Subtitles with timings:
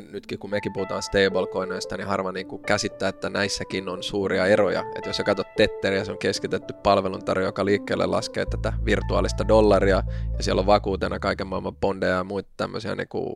[0.00, 4.84] Nytkin kun mekin puhutaan stablecoinoista, niin harva niin kuin käsittää, että näissäkin on suuria eroja.
[4.96, 10.02] Että jos sä katsot Tetteriä, se on keskitetty palveluntarjo, joka liikkeelle laskee tätä virtuaalista dollaria,
[10.38, 13.34] ja siellä on vakuutena kaiken maailman bondeja ja muita tämmöisiä niin kuin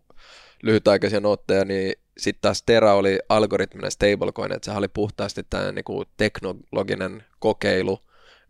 [0.62, 5.84] lyhytaikaisia nootteja, niin sitten taas Terra oli algoritminen stablecoin, että se oli puhtaasti tämä niin
[5.84, 8.00] kuin teknologinen kokeilu,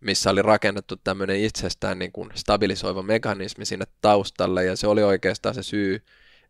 [0.01, 5.55] missä oli rakennettu tämmöinen itsestään niin kuin stabilisoiva mekanismi sinne taustalle, ja se oli oikeastaan
[5.55, 6.03] se syy,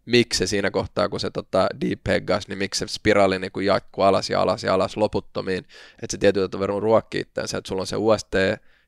[0.06, 4.30] miksi se siinä kohtaa, kun se tota, depeggas, niin miksi se spiraali niin jatkuu alas
[4.30, 5.58] ja alas ja alas loputtomiin,
[6.02, 8.32] että se tietyllä tavalla ruokkii itseänsä, että sulla on se UST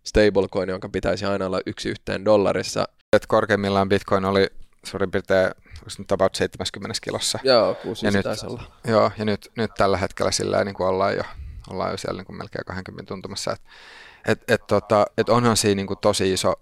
[0.04, 2.88] stablecoin, jonka pitäisi aina olla yksi yhteen dollarissa.
[3.12, 4.46] Et korkeimmillaan Bitcoin oli
[4.84, 5.50] suurin piirtein
[5.98, 7.38] nyt about 70 kilossa.
[7.42, 8.62] Joo, 6 ja nyt, olla.
[8.86, 11.22] Joo, ja nyt, nyt tällä hetkellä sillä niin kuin ollaan, jo,
[11.70, 13.52] ollaan jo siellä niin kuin melkein 20 tuntumassa.
[13.52, 13.60] Et,
[14.28, 16.54] et, et, tota, et onhan siinä niin kuin tosi iso,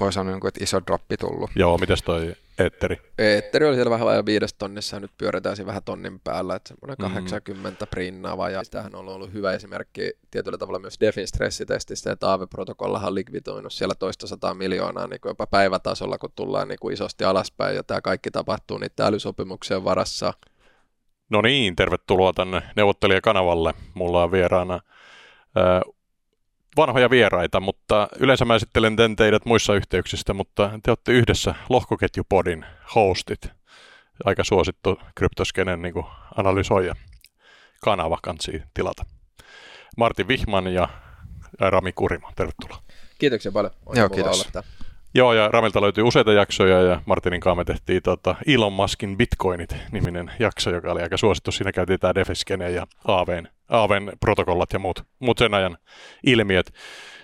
[0.00, 1.50] voi sanoa, niin kuin, että iso droppi tullut.
[1.54, 2.96] Joo, mitäs toi Eetteri?
[3.18, 6.68] Eetteri oli siellä vähän vajaa viides tonnissa ja nyt pyöritään siinä vähän tonnin päällä, että
[6.68, 7.88] semmoinen 80 mm.
[7.88, 13.14] prinnaava ja tämähän on ollut hyvä esimerkki tietyllä tavalla myös Defin stressitestistä, että AV-protokollahan on
[13.14, 17.76] likvidoinut siellä toista sataa miljoonaa niin kuin jopa päivätasolla, kun tullaan niin kuin isosti alaspäin
[17.76, 20.34] ja tämä kaikki tapahtuu niiden älysopimuksien varassa.
[21.30, 23.74] No niin, tervetuloa tänne neuvottelijakanavalle.
[23.94, 24.80] Mulla on vieraana
[26.76, 32.64] vanhoja vieraita, mutta yleensä mä esittelen ten teidät muissa yhteyksistä, mutta te olette yhdessä lohkoketjupodin
[32.94, 33.48] hostit.
[34.24, 35.94] Aika suosittu kryptoskenen niin
[36.36, 36.94] analysoija
[37.84, 39.04] kanava kansi tilata.
[39.96, 40.88] Martin Vihman ja
[41.60, 42.82] Rami Kurima, tervetuloa.
[43.18, 43.72] Kiitoksia paljon.
[43.86, 44.48] On Joo, kiitos.
[45.16, 50.30] Joo, ja Ramilta löytyy useita jaksoja, ja Martinin kanssa me tehtiin tota Elon Muskin Bitcoinit-niminen
[50.38, 51.52] jakso, joka oli aika suosittu.
[51.52, 55.78] Siinä käytiin tämä Defeskene ja Aaven, Aaven protokollat ja muut, muut sen ajan
[56.26, 56.72] ilmiöt.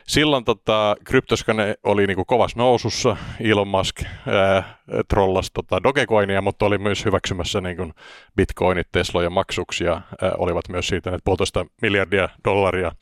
[0.07, 4.79] Silloin tota, kryptoskane oli niinku kovassa nousussa, Elon Musk ää,
[5.09, 7.93] trollasi tota Dogecoinia, mutta oli myös hyväksymässä niinku
[8.37, 12.93] bitcoinit Teslojen maksuksia, ää, olivat myös siitä, että puolitoista miljardia dollaria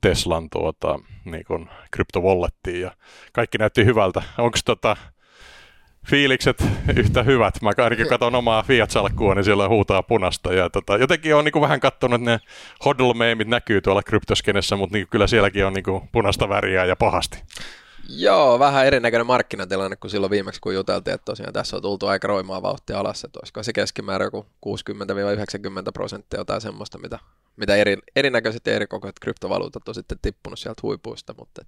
[0.00, 1.44] Teslan tuota, niin
[1.90, 2.90] kryptovollettiin ja
[3.32, 4.22] kaikki näytti hyvältä.
[4.38, 4.96] Onko tota,
[6.06, 6.64] fiilikset
[6.96, 7.54] yhtä hyvät?
[7.62, 10.52] Mä ainakin katson omaa Fiat-salkkua, niin siellä huutaa punasta.
[10.52, 12.40] Ja tota, jotenkin on niin kuin vähän katsonut, että ne
[12.84, 17.42] hodl-meemit näkyy tuolla kryptoskenessä, mutta niin kyllä sielläkin on niin kuin punaista väriä ja pahasti.
[18.08, 22.28] Joo, vähän erinäköinen markkinatilanne kuin silloin viimeksi, kun juteltiin, että tosiaan tässä on tultu aika
[22.28, 24.72] roimaa vauhtia alas, että olisiko se keskimäärä joku 60-90
[25.92, 27.18] prosenttia jotain semmoista, mitä,
[27.56, 31.64] mitä eri, erinäköiset ja erikokoiset kryptovaluutat on sitten tippunut sieltä huipuista, mutta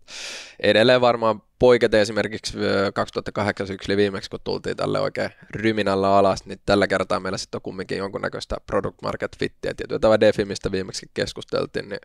[0.61, 2.59] edelleen varmaan poikete esimerkiksi
[2.95, 7.63] 2008 syksyllä viimeksi, kun tultiin tälle oikein ryminällä alas, niin tällä kertaa meillä sitten on
[7.63, 9.75] kumminkin jonkunnäköistä product market fittiä.
[9.75, 12.01] Tietyllä tavalla DeFi, mistä viimeksi keskusteltiin, niin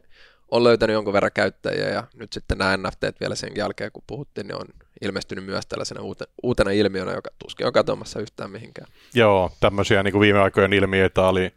[0.52, 4.48] on löytänyt jonkun verran käyttäjiä ja nyt sitten nämä NFT vielä sen jälkeen, kun puhuttiin,
[4.48, 4.68] niin on
[5.02, 6.02] ilmestynyt myös tällaisena
[6.44, 8.88] uutena ilmiönä, joka tuskin on katsomassa yhtään mihinkään.
[9.14, 11.52] Joo, tämmöisiä niin kuin viime aikojen ilmiöitä oli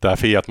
[0.00, 0.48] tämä Fiat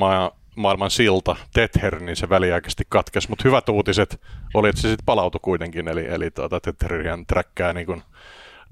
[0.61, 4.21] maailman silta, Tether, niin se väliaikaisesti katkesi, mutta hyvät uutiset
[4.53, 8.03] oli, että se sitten palautui kuitenkin, eli, eli tuota, Tetherian träkkää niin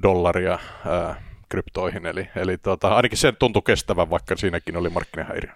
[0.03, 5.51] dollaria ää, kryptoihin, eli, eli tuota, ainakin se tuntui kestävän, vaikka siinäkin oli markkinahäiriö.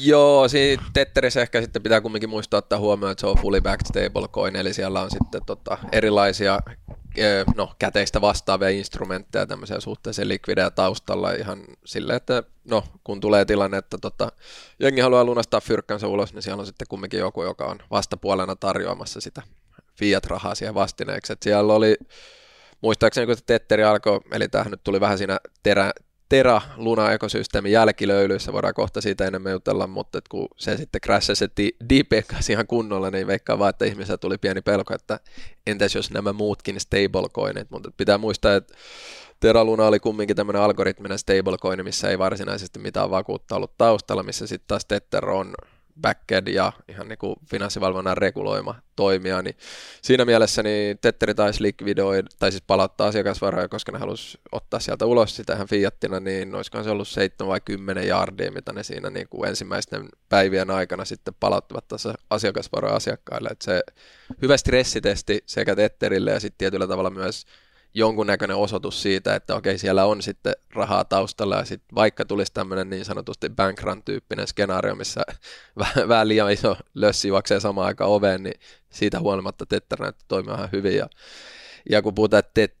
[0.00, 3.86] Joo, siinä Tetterissä ehkä sitten pitää kumminkin muistaa ottaa huomioon, että se on fully backed
[3.86, 6.58] stablecoin, eli siellä on sitten tota erilaisia
[7.56, 13.78] no, käteistä vastaavia instrumentteja, tämmöisiä suhteellisen likvidejä taustalla ihan sille, että no, kun tulee tilanne,
[13.78, 14.32] että tota,
[14.80, 19.20] jengi haluaa lunastaa fyrkkänsä ulos, niin siellä on sitten kumminkin joku, joka on vastapuolena tarjoamassa
[19.20, 19.42] sitä
[19.98, 21.32] fiat-rahaa siihen vastineeksi.
[21.32, 21.96] että siellä oli,
[22.80, 25.92] muistaakseni kun Tetteri alkoi, eli tämähän nyt tuli vähän siinä terä,
[26.28, 31.48] Terra Luna-ekosysteemin jälkilöylyissä, voidaan kohta siitä enemmän jutella, mutta kun se sitten crashasi se
[31.88, 35.20] DP kanssa ihan kunnolla, niin veikkaa vaan, että ihmisellä tuli pieni pelko, että
[35.66, 38.74] entäs jos nämä muutkin stablecoinit, mutta pitää muistaa, että
[39.40, 44.46] Terra Luna oli kumminkin tämmöinen algoritminen stablecoin, missä ei varsinaisesti mitään vakuutta ollut taustalla, missä
[44.46, 45.54] sitten taas Tether on
[46.00, 49.56] backend ja ihan niin kuin finanssivalvonnan reguloima toimia, niin
[50.02, 55.06] siinä mielessä niin Tetteri taisi likvidoi, tai siis palauttaa asiakasvaroja, koska ne halusi ottaa sieltä
[55.06, 59.10] ulos sitä ihan fiattina, niin olisikohan se ollut 7 vai 10 jardia, mitä ne siinä
[59.10, 63.82] niin kuin ensimmäisten päivien aikana sitten palauttivat tässä asiakasvaroja asiakkaille, että se
[64.42, 67.46] hyvä stressitesti sekä Tetterille ja sitten tietyllä tavalla myös
[67.98, 72.90] jonkunnäköinen osoitus siitä, että okei, siellä on sitten rahaa taustalla ja sitten vaikka tulisi tämmöinen
[72.90, 75.20] niin sanotusti bankrun-tyyppinen skenaario, missä
[76.08, 78.60] vähän, liian iso lössi juoksee samaan aikaan oveen, niin
[78.90, 80.96] siitä huolimatta Tether näyttää toimia ihan hyvin.
[80.96, 81.08] Ja,
[81.90, 82.74] ja kun puhutaan, että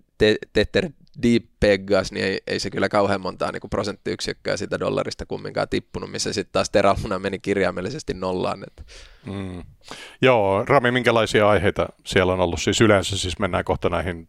[0.52, 0.90] Tether
[1.22, 6.10] Deep Peggas, niin ei, ei se kyllä kauhean montaa niin prosenttiyksikköä sitä dollarista kumminkaan tippunut,
[6.10, 8.64] missä sitten taas Teraluna meni kirjaimellisesti nollaan.
[8.66, 8.82] Että.
[9.26, 9.62] Mm.
[10.22, 12.60] Joo, Rami, minkälaisia aiheita siellä on ollut?
[12.62, 14.28] Siis yleensä siis mennään kohta näihin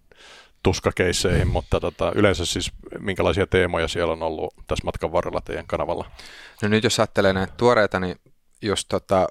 [0.63, 6.11] tuskakeisseihin, mutta tota, yleensä siis minkälaisia teemoja siellä on ollut tässä matkan varrella teidän kanavalla?
[6.61, 8.15] No nyt jos ajattelee näitä tuoreita, niin
[8.61, 9.27] just tota,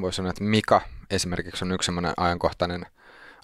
[0.00, 0.80] voisi sanoa, että Mika
[1.10, 2.86] esimerkiksi on yksi sellainen ajankohtainen,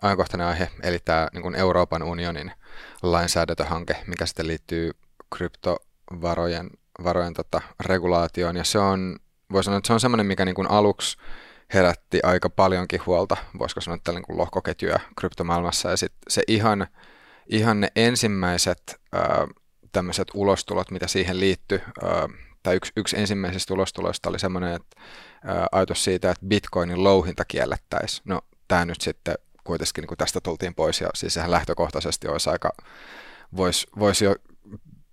[0.02, 2.52] ajankohtainen aihe, eli tämä niin Euroopan unionin
[3.02, 4.90] lainsäädäntöhanke, mikä sitten liittyy
[5.36, 6.70] kryptovarojen
[7.04, 9.16] varojen tota, regulaatioon, ja se on,
[9.52, 11.16] voi sanoa, että se on semmoinen, mikä niin aluksi
[11.74, 16.86] herätti aika paljonkin huolta, voisiko sanoa tällä niin lohkoketjuja kryptomaailmassa, ja sitten se ihan,
[17.48, 19.00] ihan ne ensimmäiset
[19.92, 22.28] tämmöiset ulostulot, mitä siihen liittyy, ää,
[22.62, 25.00] tai yksi, yksi ensimmäisistä ulostuloista oli semmoinen, että
[25.44, 28.22] ää, ajatus siitä, että bitcoinin louhinta kiellettäisiin.
[28.24, 29.34] No tämä nyt sitten
[29.64, 32.70] kuitenkin niin tästä tultiin pois, ja siis sehän lähtökohtaisesti olisi aika,
[33.56, 34.36] voisi vois jo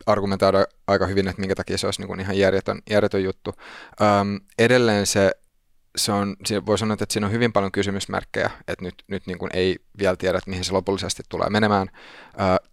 [0.06, 3.54] argumentoida aika hyvin, että minkä takia se olisi niin kuin ihan järjetön, järjetön juttu.
[4.60, 5.32] Edelleen se,
[5.98, 6.36] se on,
[6.66, 10.16] voi sanoa, että siinä on hyvin paljon kysymysmerkkejä, että nyt, nyt niin kuin ei vielä
[10.16, 11.88] tiedä, että mihin se lopullisesti tulee menemään.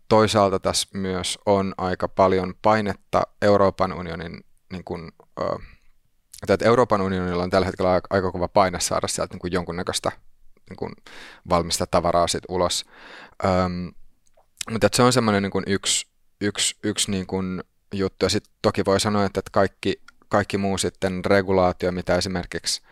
[0.09, 5.13] Toisaalta tässä myös on aika paljon painetta Euroopan unionin, niin kuin,
[6.49, 10.13] että Euroopan unionilla on tällä hetkellä aika, kova paine saada sieltä niin kuin jonkunnäköistä
[10.71, 10.93] niin kuin
[11.49, 12.85] valmista tavaraa sit ulos.
[14.71, 16.07] Mutta se on semmoinen niin yksi,
[16.41, 17.63] yksi, yksi niin kuin
[17.95, 18.25] juttu.
[18.25, 22.83] Ja sitten toki voi sanoa, että kaikki, kaikki muu sitten regulaatio, mitä esimerkiksi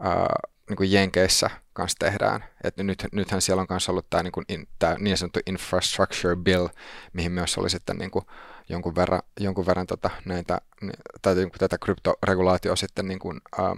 [0.00, 0.36] ää,
[0.68, 2.44] niin kuin Jenkeissä kanssa tehdään.
[2.64, 6.36] Et nyt, nythän siellä on kanssa ollut tämä niin, kuin in, tää niin sanottu infrastructure
[6.36, 6.68] bill,
[7.12, 8.24] mihin myös oli sitten niin kuin
[8.68, 10.60] jonkun verran, jonkun verran tota näitä,
[11.22, 13.74] tai niin kuin tätä kryptoregulaatioa sitten niin kuin, ää,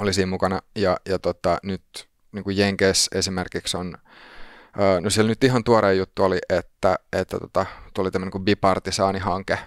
[0.00, 0.60] oli siinä mukana.
[0.76, 3.98] Ja, ja tota, nyt niin kuin Jenkeissä esimerkiksi on
[5.00, 9.58] No siellä nyt ihan tuore juttu oli, että, että tota, tuli tämmöinen kuin bipartisaanihanke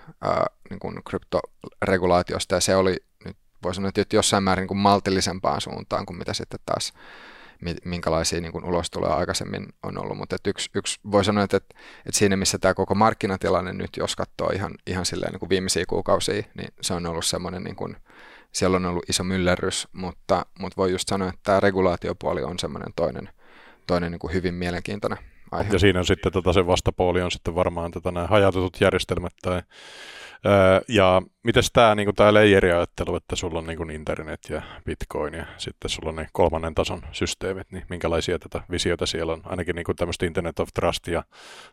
[0.69, 2.97] niin kuin kryptoregulaatiosta ja se oli
[3.63, 6.93] voi sanoa, että jossain määrin niin kuin maltillisempaan suuntaan kuin mitä sitten taas
[7.85, 11.75] minkälaisia niin kuin ulostuloja aikaisemmin on ollut, mutta että yksi, yksi voi sanoa, että, että,
[12.11, 16.43] siinä missä tämä koko markkinatilanne nyt, jos katsoo ihan, ihan silleen niin kuin viimeisiä kuukausia,
[16.57, 17.95] niin se on ollut semmoinen, niin kuin,
[18.51, 22.93] siellä on ollut iso myllerrys, mutta, mutta voi just sanoa, että tämä regulaatiopuoli on semmoinen
[22.95, 23.29] toinen,
[23.87, 25.17] toinen niin kuin hyvin mielenkiintoinen
[25.51, 25.73] aihe.
[25.73, 29.61] Ja siinä on sitten tota, se vastapuoli on sitten varmaan tota, nämä hajautetut järjestelmät tai
[30.45, 35.45] Öö, ja miten tämä niin tämä layeriajattelu, että sulla on niin internet ja bitcoin ja
[35.57, 39.41] sitten sulla on ne kolmannen tason systeemit, niin minkälaisia tätä visioita siellä on?
[39.45, 41.23] Ainakin niin tämmöistä internet of trust ja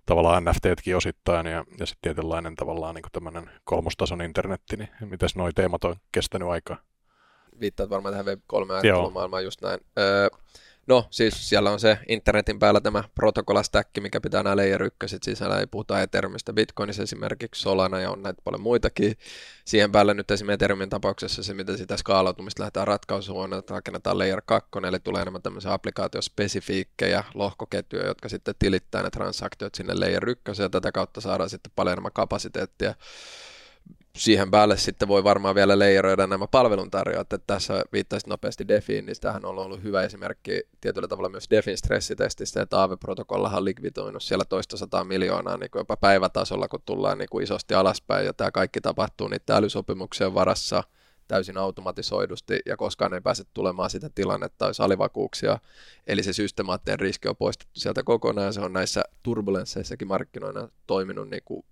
[0.07, 5.51] tavallaan NFTtkin osittain ja, ja sitten tietynlainen tavallaan niin tämmöinen kolmostason internetti, niin miten nuo
[5.55, 6.77] teemat on kestänyt aikaa?
[7.61, 9.81] Viittaat varmaan tähän Web3-ajattelumaailmaan just näin.
[9.99, 10.29] Öö,
[10.91, 15.61] No siis siellä on se internetin päällä tämä protokollastäkki, mikä pitää nämä layer 1 sisällä,
[15.61, 19.19] ei puhuta Ethereumista, Bitcoinissa esimerkiksi Solana ja on näitä paljon muitakin.
[19.65, 24.43] Siihen päälle nyt esimerkiksi Ethereumin tapauksessa se, miten sitä skaalautumista lähdetään ratkaisuun, että rakennetaan layer
[24.47, 30.43] 2, eli tulee enemmän tämmöisiä applikaatiospesifiikkejä, lohkoketjuja, jotka sitten tilittää ne transaktiot sinne layer 1
[30.63, 32.95] ja tätä kautta saadaan sitten paljon enemmän kapasiteettia
[34.21, 39.17] siihen päälle sitten voi varmaan vielä leijeroida nämä palveluntarjoajat, että tässä viittaisit nopeasti Defiin, niin
[39.21, 44.45] tämähän on ollut hyvä esimerkki tietyllä tavalla myös Defin stressitestistä, että Aave-protokollahan on likvidoinut siellä
[44.45, 48.51] toista sataa miljoonaa niin kuin jopa päivätasolla, kun tullaan niin kuin isosti alaspäin, ja tämä
[48.51, 50.85] kaikki tapahtuu niiden älysopimuksien varassa
[51.29, 55.59] täysin automatisoidusti, ja koskaan ei pääse tulemaan sitä tilannetta, olisi alivakuuksia,
[56.07, 61.43] eli se systemaattinen riski on poistettu sieltä kokonaan, se on näissä turbulensseissakin markkinoina toiminut niin
[61.45, 61.65] kuin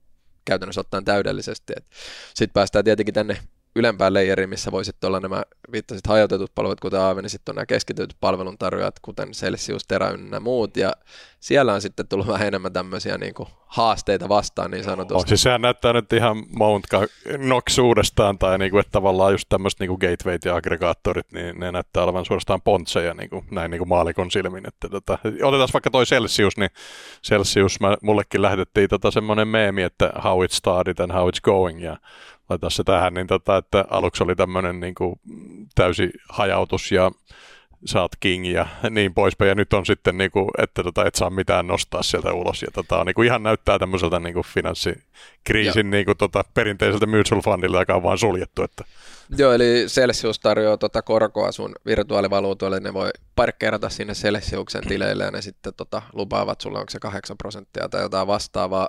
[0.48, 1.72] käytännössä ottaen täydellisesti.
[2.34, 3.38] Sitten päästään tietenkin tänne
[3.76, 5.42] ylempään leijeriin, missä voi sitten olla nämä
[5.72, 10.40] viittaiset hajautetut palvelut, kuten Aave, niin sitten on nämä keskityt palveluntarjoajat, kuten Celsius, Terra ynnä
[10.40, 10.93] muut, ja
[11.40, 15.14] siellä on sitten tullut vähän enemmän tämmöisiä niin kuin haasteita vastaan niin sanotusti.
[15.14, 16.84] Oh, siis sehän näyttää nyt ihan Mount
[17.44, 21.72] Knox uudestaan, tai niin kuin, että tavallaan just tämmöiset niin gatewayt ja aggregaattorit, niin ne
[21.72, 24.68] näyttää olevan suorastaan pontseja niin kuin, näin niin kuin maalikon silmin.
[24.68, 26.70] Että, tota, otetaan vaikka toi Celsius, niin
[27.26, 31.82] Celsius, mä, mullekin lähetettiin tota semmoinen meemi, että how it started and how it's going,
[31.82, 31.96] ja
[32.48, 35.20] laita se tähän, niin tota, että aluksi oli tämmöinen niin kuin
[35.74, 37.10] täysi hajautus ja
[37.85, 39.49] saat king ja niin poispäin.
[39.49, 42.63] Ja nyt on sitten, niin kuin, että tota, et saa mitään nostaa sieltä ulos.
[42.63, 47.43] Ja tota, niin kuin ihan näyttää tämmöiseltä niin kuin finanssikriisin niin kuin, tota, perinteiseltä mutual
[47.43, 48.63] fundilta, joka on vaan suljettu.
[48.63, 48.85] Että.
[49.39, 55.31] Joo, eli Celsius tarjoaa tota korkoa sun virtuaalivaluutoille, ne voi parkkeerata sinne Celsiuksen tileille ja
[55.31, 58.89] ne sitten tota, lupaavat sulle, onko se 8 prosenttia tai jotain vastaavaa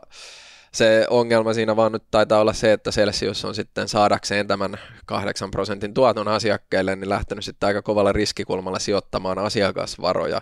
[0.71, 5.51] se ongelma siinä vaan nyt taitaa olla se, että Celsius on sitten saadakseen tämän 8
[5.51, 10.41] prosentin tuoton asiakkeelle, niin lähtenyt sitten aika kovalla riskikulmalla sijoittamaan asiakasvaroja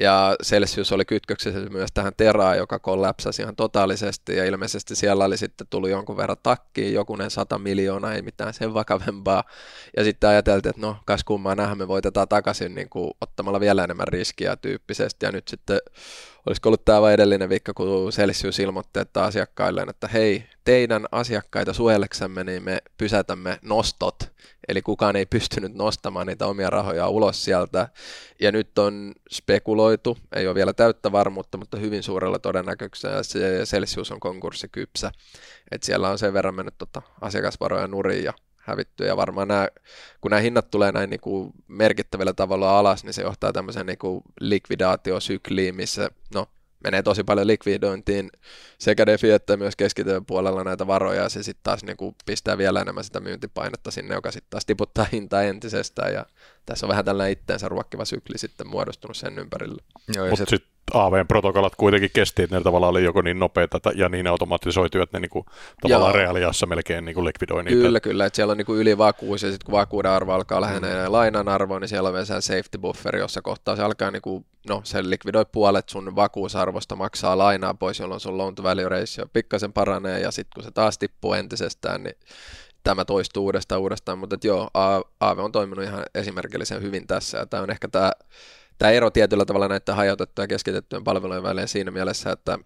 [0.00, 5.36] Ja Celsius oli kytköksessä myös tähän Teraan, joka kollapsasi ihan totaalisesti ja ilmeisesti siellä oli
[5.36, 9.44] sitten tullut jonkun verran takkiin, jokunen sata miljoonaa, ei mitään sen vakavempaa.
[9.96, 13.84] Ja sitten ajateltiin, että no kas kummaa nähdään, me voitetaan takaisin niin kuin, ottamalla vielä
[13.84, 15.78] enemmän riskiä tyyppisesti ja nyt sitten
[16.46, 22.44] olisiko ollut tämä edellinen viikko, kun Celsius ilmoitti että asiakkaille, että hei, teidän asiakkaita suojeleksamme,
[22.44, 24.32] niin me pysätämme nostot,
[24.68, 27.88] eli kukaan ei pystynyt nostamaan niitä omia rahoja ulos sieltä,
[28.40, 34.20] ja nyt on spekuloitu, ei ole vielä täyttä varmuutta, mutta hyvin suurella todennäköisyydellä Celsius on
[34.20, 35.12] konkurssikypsä,
[35.70, 38.32] että siellä on sen verran mennyt tota asiakasvaroja nurin ja
[38.66, 39.04] hävitty.
[39.04, 39.68] Ja varmaan nämä,
[40.20, 43.98] kun nämä hinnat tulee näin niin kuin merkittävällä tavalla alas, niin se johtaa tämmöiseen niin
[43.98, 46.46] kuin likvidaatiosykliin, missä no,
[46.84, 48.30] menee tosi paljon likvidointiin
[48.78, 52.58] sekä defi että myös keskityön puolella näitä varoja, ja se sitten taas niin kuin pistää
[52.58, 56.26] vielä enemmän sitä myyntipainetta sinne, joka sitten taas tiputtaa hintaa entisestään, ja
[56.66, 59.82] tässä on vähän tällainen itteensä ruokkiva sykli sitten muodostunut sen ympärille.
[60.30, 60.56] Mutta
[60.86, 65.16] sitten AV-protokollat kuitenkin kesti, että ne tavallaan oli joko niin nopeita ja niin automatisoitu, että
[65.16, 65.46] ne niinku,
[65.80, 66.18] tavallaan Joo.
[66.18, 67.82] reaaliassa melkein niinku likvidoi niitä.
[67.82, 71.12] Kyllä, kyllä, että siellä on niinku ylivakuus ja sitten kun vakuuden arvo alkaa lähenee mm.
[71.12, 75.10] lainan arvoa, niin siellä on vielä safety bufferi, jossa kohtaa se alkaa niinku, no se
[75.10, 80.20] likvidoi puolet sun vakuusarvosta, maksaa lainaa pois, jolloin sun loan to value ratio pikkasen paranee
[80.20, 82.14] ja sitten kun se taas tippuu entisestään, niin
[82.82, 84.70] tämä toistuu uudestaan uudestaan, mutta joo,
[85.20, 88.12] AV on toiminut ihan esimerkillisen hyvin tässä ja tämä on ehkä tämä
[88.78, 92.58] tämä ero tietyllä tavalla näiden hajautettujen ja keskitettyjen palvelujen välillä siinä mielessä, että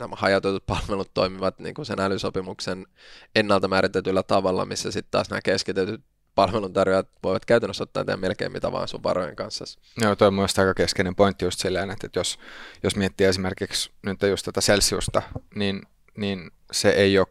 [0.00, 2.86] nämä hajautetut palvelut toimivat niin kuin sen älysopimuksen
[3.34, 6.00] ennalta määritetyllä tavalla, missä sitten taas nämä keskitetyt
[6.34, 9.64] palveluntarjoajat voivat käytännössä ottaa tehdä melkein mitä vaan sun varojen kanssa.
[10.02, 12.38] Joo, toi on myös aika keskeinen pointti just silleen, että jos,
[12.82, 15.22] jos miettii esimerkiksi nyt just tätä Celsiusta,
[15.54, 15.82] niin,
[16.16, 17.26] niin se ei ole,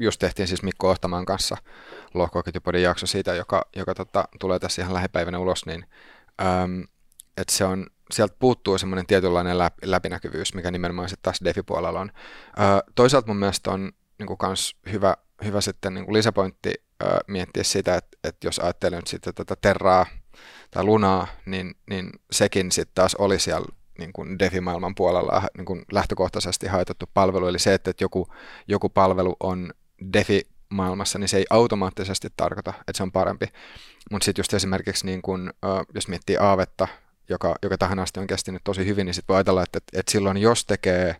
[0.00, 1.56] just tehtiin siis Mikko Ohtamaan kanssa
[2.14, 5.86] lohkoketjupodin jakso siitä, joka, joka tota, tulee tässä ihan lähipäivänä ulos, niin
[6.40, 6.80] ähm,
[7.36, 12.10] että se on, sieltä puuttuu semmoinen tietynlainen läp, läpinäkyvyys, mikä nimenomaan sitten taas DeFi-puolella on.
[12.60, 17.08] Äh, toisaalta mun mielestä on niin kuin kans hyvä, hyvä sitten niin kuin lisäpointti äh,
[17.26, 20.06] miettiä sitä, että, että jos ajattelee nyt sitten tätä Terraa
[20.70, 23.66] tai Lunaa, niin, niin sekin sitten taas oli siellä
[23.98, 28.28] niin kuin DeFi-maailman puolella niin kuin lähtökohtaisesti haitettu palvelu, eli se, että joku,
[28.68, 29.72] joku palvelu on
[30.12, 33.46] DeFi maailmassa, niin se ei automaattisesti tarkoita, että se on parempi.
[34.10, 35.52] Mutta sitten just esimerkiksi, niin kun,
[35.94, 36.88] jos miettii aavetta,
[37.28, 40.36] joka, joka tähän asti on kestänyt tosi hyvin, niin sitten voi ajatella, että, että silloin
[40.36, 41.16] jos tekee,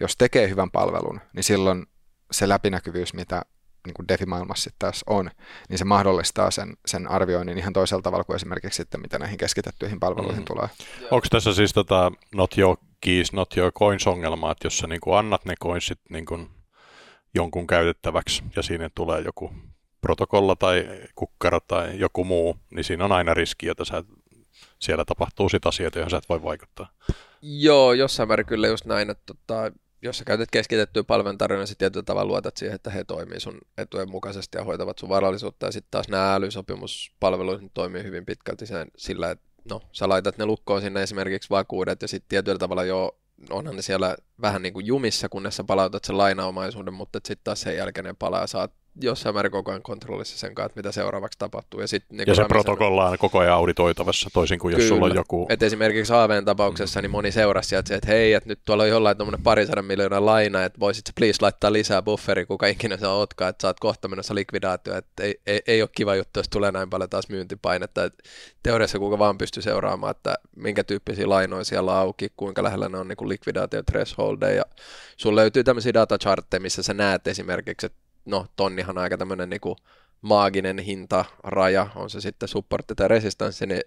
[0.00, 1.86] jos tekee hyvän palvelun, niin silloin
[2.30, 3.42] se läpinäkyvyys, mitä
[3.86, 5.30] niin kuin DeFi-maailmassa sitten taas on,
[5.68, 10.00] niin se mahdollistaa sen, sen arvioinnin ihan toisella tavalla kuin esimerkiksi sitten, mitä näihin keskitettyihin
[10.00, 10.44] palveluihin mm.
[10.44, 10.68] tulee.
[11.10, 15.00] Onko tässä siis tota not your keys, not your coins ongelma, että jos sä niin
[15.00, 16.50] kuin annat ne coinsit niin kuin
[17.34, 19.50] jonkun käytettäväksi ja siinä tulee joku
[20.00, 24.04] protokolla tai kukkaro tai joku muu, niin siinä on aina riski, että sä,
[24.78, 26.92] siellä tapahtuu sitä asioita, johon sä et voi vaikuttaa.
[27.42, 29.72] Joo, jossain määrin kyllä just näin, että tota,
[30.02, 34.10] jos sä käytät keskitettyä palveluntarjonnan, niin tietyllä tavalla luotat siihen, että he toimii sun etujen
[34.10, 35.66] mukaisesti ja hoitavat sun varallisuutta.
[35.66, 40.46] Ja sitten taas nämä älysopimuspalvelut toimii hyvin pitkälti sen, sillä, että no, sä laitat ne
[40.46, 43.18] lukkoon sinne esimerkiksi vakuudet ja sitten tietyllä tavalla jo
[43.50, 47.60] onhan ne siellä vähän niin kuin jumissa, kunnes sä palautat sen lainaomaisuuden, mutta sitten taas
[47.60, 50.92] sen jälkeen ne palaa ja saat jossain määrin koko ajan kontrollissa sen kanssa, että mitä
[50.92, 51.80] seuraavaksi tapahtuu.
[51.80, 54.84] Ja, sit, niin ja se protokolla on koko ajan auditoitavassa, toisin kuin Kyllä.
[54.84, 55.46] jos sulla on joku...
[55.48, 59.16] Et esimerkiksi AVn tapauksessa niin moni seurasi sieltä, että hei, että nyt tuolla on jollain
[59.16, 63.50] tuommoinen parisadan miljoonan laina, että voisit sä please laittaa lisää bufferi, kuka ikinä sä ootkaan,
[63.50, 66.72] että sä oot kohta menossa likvidaatio, että ei, ei, ei ole kiva juttu, jos tulee
[66.72, 68.04] näin paljon taas myyntipainetta.
[68.04, 68.14] Et
[68.62, 72.98] teoriassa kuka vaan pystyy seuraamaan, että minkä tyyppisiä lainoja siellä on auki, kuinka lähellä ne
[72.98, 74.56] on niin likvidaatio thresholdeja.
[74.56, 74.64] Ja
[75.16, 79.76] sun löytyy tämmöisiä datachartteja, missä sä näet esimerkiksi, että no tonnihan on aika tämmöinen niinku
[80.22, 83.82] maaginen hintaraja, on se sitten supportti tai resistanssi, niin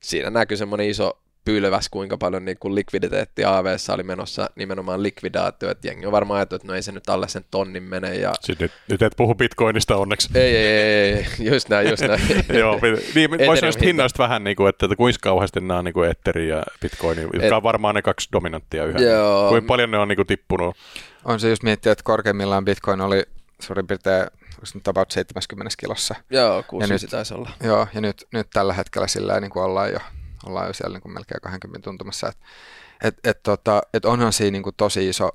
[0.00, 5.70] siinä näkyy semmoinen iso pylväs, kuinka paljon niin kuin likviditeetti av oli menossa nimenomaan likvidaatio,
[5.70, 8.14] että jengi on varmaan ajatellut, että no ei se nyt alle sen tonnin mene.
[8.14, 8.32] Ja...
[8.40, 10.28] Sitten nyt, nyt et puhu bitcoinista onneksi.
[10.34, 11.26] Ei, ei, ei, ei.
[11.52, 12.20] just näin, just näin.
[12.60, 12.80] Joo,
[13.14, 16.10] niin, voisi noista hinnoista vähän, niin kuin, että, että kuinka kauheasti nämä on niin kuin
[16.10, 17.52] Etheri ja Bitcoin, jotka Et...
[17.52, 18.98] on varmaan ne kaksi dominanttia yhä.
[18.98, 19.48] Joo.
[19.48, 20.76] Kuinka paljon ne on niin kuin tippunut?
[21.24, 23.22] On se just miettiä, että korkeimmillaan Bitcoin oli
[23.60, 24.26] suurin piirtein
[24.88, 26.14] about 70 kilossa.
[26.30, 27.50] Joo, kuusi nyt, taisi olla.
[27.62, 29.98] Joo, ja nyt, nyt tällä hetkellä sillä niin kuin ollaan jo,
[30.46, 32.28] ollaan jo siellä niin kuin melkein 20 tuntumassa.
[32.28, 32.36] Et,
[33.04, 35.30] et, et, tota, et onhan siinä niin kuin tosi iso,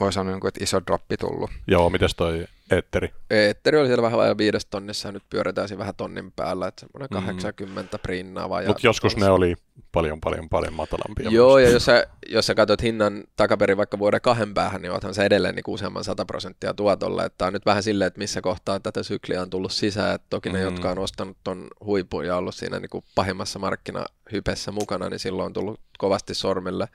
[0.00, 1.50] voi sanoa, niin kuin, että iso droppi tullut.
[1.66, 3.12] Joo, mitäs toi Eetteri.
[3.30, 6.80] Eetteri oli siellä vähän vajaa viides tonnissa ja nyt pyöritään siinä vähän tonnin päällä, että
[6.80, 7.26] semmoinen Mm.
[7.26, 8.68] 80 prinnaa vajaa.
[8.68, 9.54] Mutta joskus ne oli
[9.92, 11.30] paljon, paljon, paljon matalampia.
[11.30, 15.14] Joo, ja jos sä, jos sä katsot hinnan takaperin vaikka vuoden kahden päähän, niin oothan
[15.14, 17.24] se edelleen niin useamman 100 prosenttia tuotolla.
[17.24, 20.14] Että on nyt vähän silleen, että missä kohtaa tätä sykliä on tullut sisään.
[20.14, 20.64] Että toki ne, Mm.
[20.64, 25.46] jotka on ostanut ton huipun ja ollut siinä niin kuin pahimmassa markkinahypessä mukana, niin silloin
[25.46, 26.88] on tullut kovasti sormille.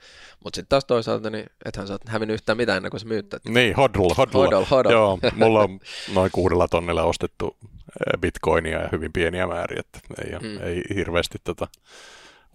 [0.44, 3.28] Mutta sitten taas toisaalta, niin ethän sä oot hävinnyt yhtään mitään ennen kuin sä myyt.
[3.28, 3.50] tätä.
[3.50, 4.32] Niin, hodl, hodl.
[4.38, 4.90] Hodl, hodl.
[4.98, 5.80] Joo, mulla on
[6.14, 10.62] noin kuudella tonnilla ostettu eh, bitcoinia ja hyvin pieniä määriä, että ei, mm.
[10.62, 11.68] ei hirveästi tota,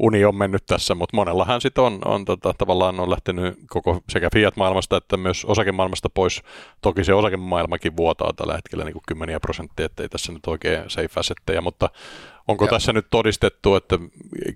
[0.02, 4.30] uni on mennyt tässä, mutta monellahan sitten on, on tota, tavallaan on lähtenyt koko sekä
[4.34, 6.42] fiat-maailmasta että myös osakemaailmasta pois.
[6.82, 11.20] Toki se osakemaailmakin vuotaa tällä hetkellä niin kuin kymmeniä prosenttia, ettei tässä nyt oikein safe
[11.20, 11.90] assetteja, mutta
[12.48, 12.70] onko Joo.
[12.70, 14.00] tässä nyt todistettu, että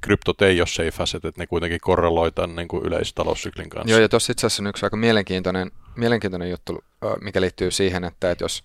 [0.01, 3.91] kryptot ei ole safe asset, että ne kuitenkin korreloi tämän niin kuin yleistaloussyklin kanssa?
[3.91, 6.83] Joo, ja tuossa itse asiassa on yksi aika mielenkiintoinen, mielenkiintoinen juttu,
[7.21, 8.63] mikä liittyy siihen, että, että jos,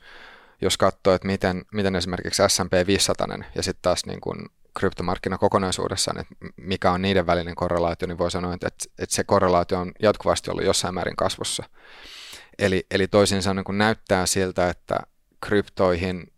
[0.61, 4.37] jos katsoo, että miten, miten esimerkiksi S&P 500 ja sitten taas niin kuin
[4.79, 9.81] kryptomarkkina kokonaisuudessaan, että mikä on niiden välinen korrelaatio, niin voi sanoa, että, että se korrelaatio
[9.81, 11.65] on jatkuvasti ollut jossain määrin kasvussa.
[12.59, 15.01] Eli, eli toisin sanoen kun näyttää siltä, että
[15.41, 16.33] kryptoihin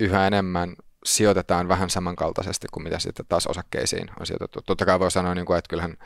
[0.00, 4.62] yhä enemmän sijoitetaan vähän samankaltaisesti kuin mitä sitten taas osakkeisiin on sijoitettu.
[4.62, 5.96] Totta kai voi sanoa, niin kuin, että kyllähän,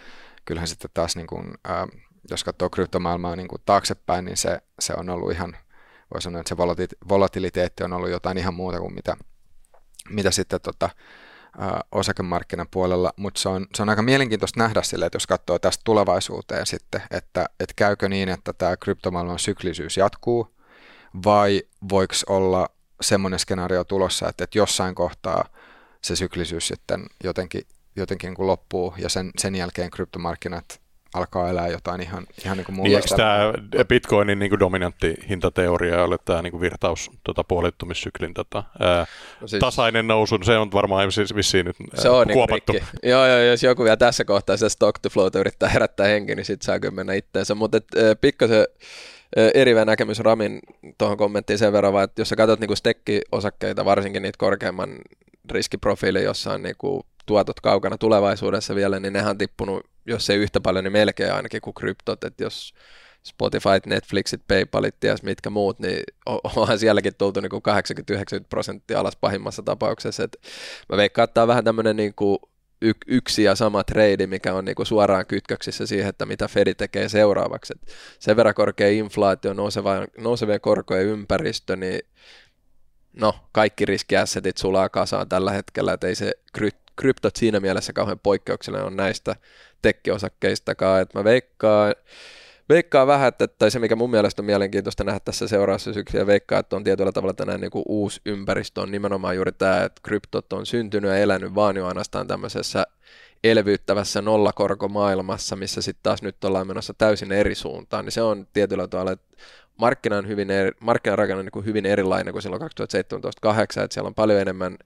[0.44, 1.86] kyllähän sitten taas, niin kuin, ää,
[2.30, 5.56] jos katsoo kryptomaailmaa niin kuin taaksepäin, niin se, se on ollut ihan,
[6.14, 9.16] voi sanoa, että se volati- volatiliteetti on ollut jotain ihan muuta kuin mitä,
[10.08, 10.90] mitä sitten tota,
[11.58, 15.82] ää, osakemarkkinapuolella, mutta se on, se on aika mielenkiintoista nähdä sille, että jos katsoo tästä
[15.84, 20.54] tulevaisuuteen sitten, että, että käykö niin, että tämä kryptomaailman syklisyys jatkuu,
[21.24, 22.68] vai voiko olla
[23.00, 25.48] semmoinen skenaario tulossa, että, että jossain kohtaa
[26.02, 27.62] se syklisyys sitten jotenkin,
[27.96, 30.80] jotenkin niin kuin loppuu ja sen, sen jälkeen kryptomarkkinat
[31.16, 33.52] alkaa elää jotain ihan, ihan niin kuin Niin, eikö tämä
[33.88, 39.06] Bitcoinin niin kuin dominantti hintateoria ole tämä niin kuin virtaus tota, puolittumissyklin tota, ää,
[39.40, 42.72] No siis- tasainen nousu, se on varmaan siis vissiin nyt ää, Se on niinku kuopattu.
[42.72, 42.88] rikki.
[43.02, 46.44] Joo, joo, jos joku vielä tässä kohtaa sitä stock to flowta yrittää herättää henki, niin
[46.44, 47.54] sit saa kyllä mennä itteensä.
[47.54, 47.78] Mutta
[48.20, 48.66] pikkasen
[49.38, 50.58] ö, erivä näkemys Ramin
[50.98, 54.98] tuohon kommenttiin sen verran, vaan, että jos sä katsot niinku stekki-osakkeita, varsinkin niitä korkeamman
[55.50, 60.60] riskiprofiilin, jossa on niinku tuotot kaukana tulevaisuudessa vielä, niin nehän on tippunut, jos ei yhtä
[60.60, 62.74] paljon, niin melkein ainakin kuin kryptot, että jos
[63.22, 66.02] Spotify, Netflixit, Paypalit, ties mitkä muut, niin
[66.56, 70.24] onhan sielläkin tultu niin 80-90 prosenttia alas pahimmassa tapauksessa.
[70.24, 70.36] Et
[70.88, 72.38] mä veikkaan, että tämä on vähän tämmöinen niin kuin
[73.06, 77.08] yksi ja sama trade, mikä on niin kuin suoraan kytköksissä siihen, että mitä Fedi tekee
[77.08, 77.74] seuraavaksi.
[77.76, 82.00] Et sen verran korkea inflaatio, nouseva, nousevien korkojen ympäristö, niin
[83.12, 88.18] no, kaikki riskiassetit sulaa kasaan tällä hetkellä, että ei se kry- kryptot siinä mielessä kauhean
[88.18, 89.36] poikkeuksellinen on näistä
[89.82, 91.94] tekkiosakkeistakaan, että mä veikkaan,
[92.68, 96.58] veikkaan vähän, että, tai se mikä mun mielestä on mielenkiintoista nähdä tässä seuraavassa syksyllä, veikkaa,
[96.58, 100.52] että on tietyllä tavalla tänään niin kuin uusi ympäristö on nimenomaan juuri tämä, että kryptot
[100.52, 102.86] on syntynyt ja elänyt vaan jo ainoastaan tämmöisessä
[103.44, 108.88] elvyttävässä nollakorkomaailmassa, missä sitten taas nyt ollaan menossa täysin eri suuntaan, niin se on tietyllä
[108.88, 109.36] tavalla, että
[109.76, 114.08] markkina on hyvin eri, markkinarakenne on niin kuin hyvin erilainen kuin silloin 2017-2008, että siellä
[114.08, 114.76] on paljon enemmän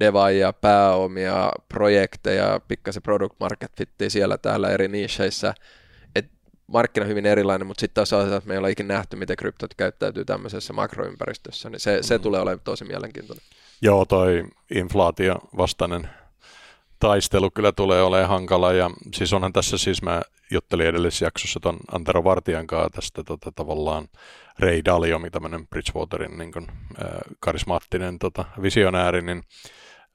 [0.00, 5.54] devaajia, pääomia, projekteja, pikkasen product market fittiä siellä täällä eri nicheissä,
[6.14, 6.32] että
[6.66, 9.74] markkina on hyvin erilainen, mutta sitten taas että me ei ole ikinä nähty, miten kryptot
[9.74, 13.44] käyttäytyy tämmöisessä makroympäristössä, niin se, se tulee olemaan tosi mielenkiintoinen.
[13.82, 16.08] Joo, toi inflaatio vastainen
[16.98, 21.76] taistelu kyllä tulee olemaan hankala ja siis onhan tässä siis mä juttelin edellisessä jaksossa ton
[21.92, 24.08] Antero Vartijan kanssa tästä tota, tavallaan
[24.58, 26.66] Ray Dalio, tämmöinen Bridgewaterin niin kun,
[27.04, 29.42] äh, karismaattinen tota, visionääri, niin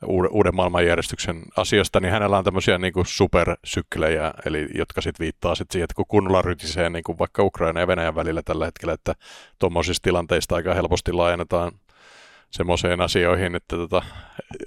[0.08, 5.72] uuden, maailmanjärjestyksen asioista, niin hänellä on tämmöisiä niin kuin supersyklejä, eli jotka sitten viittaa sit
[5.72, 9.16] siihen, että kun kunnolla rytisee niin kuin vaikka Ukraina ja Venäjän välillä tällä hetkellä, että
[9.60, 11.72] tuommoisista tilanteista aika helposti laajennetaan
[12.52, 14.02] semmoiseen asioihin, että tota,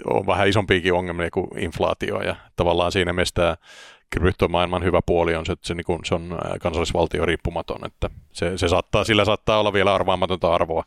[0.05, 3.57] on vähän isompiakin ongelmia kuin inflaatio ja tavallaan siinä mielessä tämä
[4.15, 8.59] kryptomaailman hyvä puoli on se, että se, niin kuin, se on kansallisvaltio riippumaton, että se,
[8.59, 10.85] se saattaa, sillä saattaa olla vielä arvaamatonta arvoa,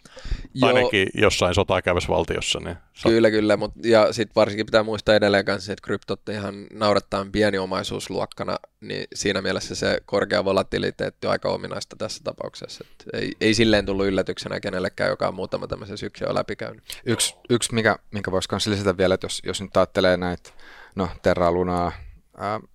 [0.53, 0.67] Joo.
[0.67, 2.59] ainakin jossain sotaa käyvässä valtiossa.
[2.59, 6.55] Niin sa- Kyllä, kyllä, mut, ja sitten varsinkin pitää muistaa edelleen kanssa, että kryptot ihan
[6.73, 12.85] naurattaa pieni omaisuusluokkana, niin siinä mielessä se korkea volatiliteetti on aika ominaista tässä tapauksessa.
[12.91, 16.83] Et ei, ei silleen tullut yllätyksenä kenellekään, joka on muutama tämmöisen syksyn jo läpikäynyt.
[17.05, 20.49] Yksi, yksi mikä, minkä voisi myös lisätä vielä, että jos, jos nyt ajattelee näitä
[20.95, 21.91] no, Terra Lunaa,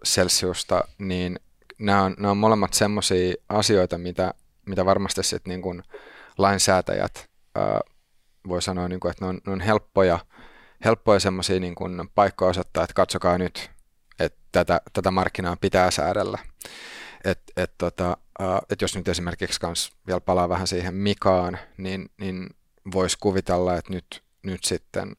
[0.06, 1.40] Celsiusta, niin
[1.78, 4.34] nämä on, nämä on molemmat semmoisia asioita, mitä,
[4.66, 5.82] mitä varmasti sitten niin kuin
[6.38, 7.80] lainsäätäjät ää,
[8.48, 10.18] voi sanoa, niin kuin, että ne on, ne on helppoja,
[10.84, 13.70] helppoja semmoisia niin kuin paikkoja osoittaa, että katsokaa nyt,
[14.18, 16.38] että tätä, tätä markkinaa pitää säädellä.
[17.24, 22.10] Et, et, tota, ää, et jos nyt esimerkiksi kans vielä palaa vähän siihen Mikaan, niin,
[22.18, 22.50] niin
[22.92, 25.16] voisi kuvitella, että nyt, nyt sitten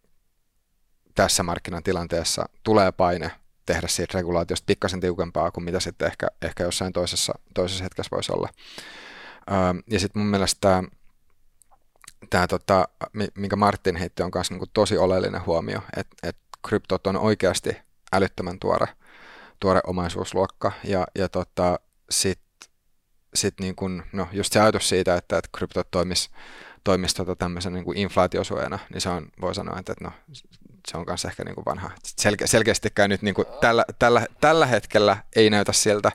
[1.16, 3.32] tässä markkinatilanteessa tulee paine
[3.66, 8.32] tehdä siitä regulaatiosta pikkasen tiukempaa kuin mitä sitten ehkä, ehkä jossain toisessa, toisessa hetkessä voisi
[8.32, 8.50] olla.
[9.90, 10.84] Ja sitten mun mielestä tämä,
[12.30, 12.88] tämä tota,
[13.36, 17.78] minkä Martin heitti, on myös niin tosi oleellinen huomio, että, että kryptot on oikeasti
[18.14, 18.88] älyttömän tuore,
[19.60, 22.70] tuore omaisuusluokka ja, ja tota, sitten
[23.36, 26.32] sit niin kun, no just se ajatus siitä, että, että kryptot toimis,
[26.84, 30.12] toimis tota tämmöisen niin inflaatiosuojana, niin se on, voi sanoa, että, että no,
[30.88, 31.92] se on myös ehkä niin kuin vanha.
[32.22, 36.12] Selke- selkeästikään nyt niin kuin tällä, tällä, tällä, hetkellä ei näytä siltä,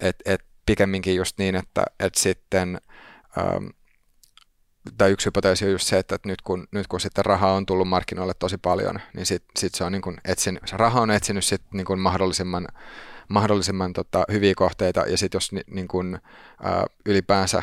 [0.00, 2.80] että, että pikemminkin just niin, että, että sitten
[3.38, 3.66] ähm,
[4.98, 7.88] tai yksi hypoteesi on just se, että nyt kun, nyt kun sitten rahaa on tullut
[7.88, 11.44] markkinoille tosi paljon, niin sitten sit se on niin kuin etsin, se raha on etsinyt
[11.44, 12.68] sit niin kuin mahdollisimman,
[13.28, 16.18] mahdollisimman tota, hyviä kohteita, ja sitten jos ni, niin kuin,
[16.62, 17.62] ää, ylipäänsä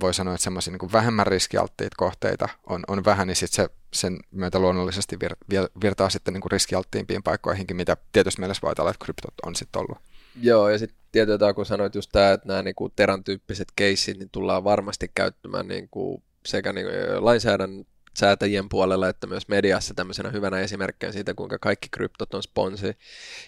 [0.00, 4.18] voi sanoa, että semmoisia niin vähemmän riskialttiita kohteita on, on vähän, niin sitten se sen
[4.30, 8.90] myötä luonnollisesti vir, vir, virtaa sitten niin kuin riskialttiimpiin paikkoihinkin, mitä tietysti mielessä voi olla,
[8.90, 9.98] että kryptot on sitten ollut.
[10.40, 14.18] Joo, ja sitten tietysti kun sanoit just tämä, että nämä niin kuin teran tyyppiset keissit,
[14.18, 16.86] niin tullaan varmasti käyttämään niin kuin sekä niin
[17.18, 22.96] lainsäädännön säätäjien puolella että myös mediassa tämmöisenä hyvänä esimerkkinä siitä, kuinka kaikki kryptot on sponsi.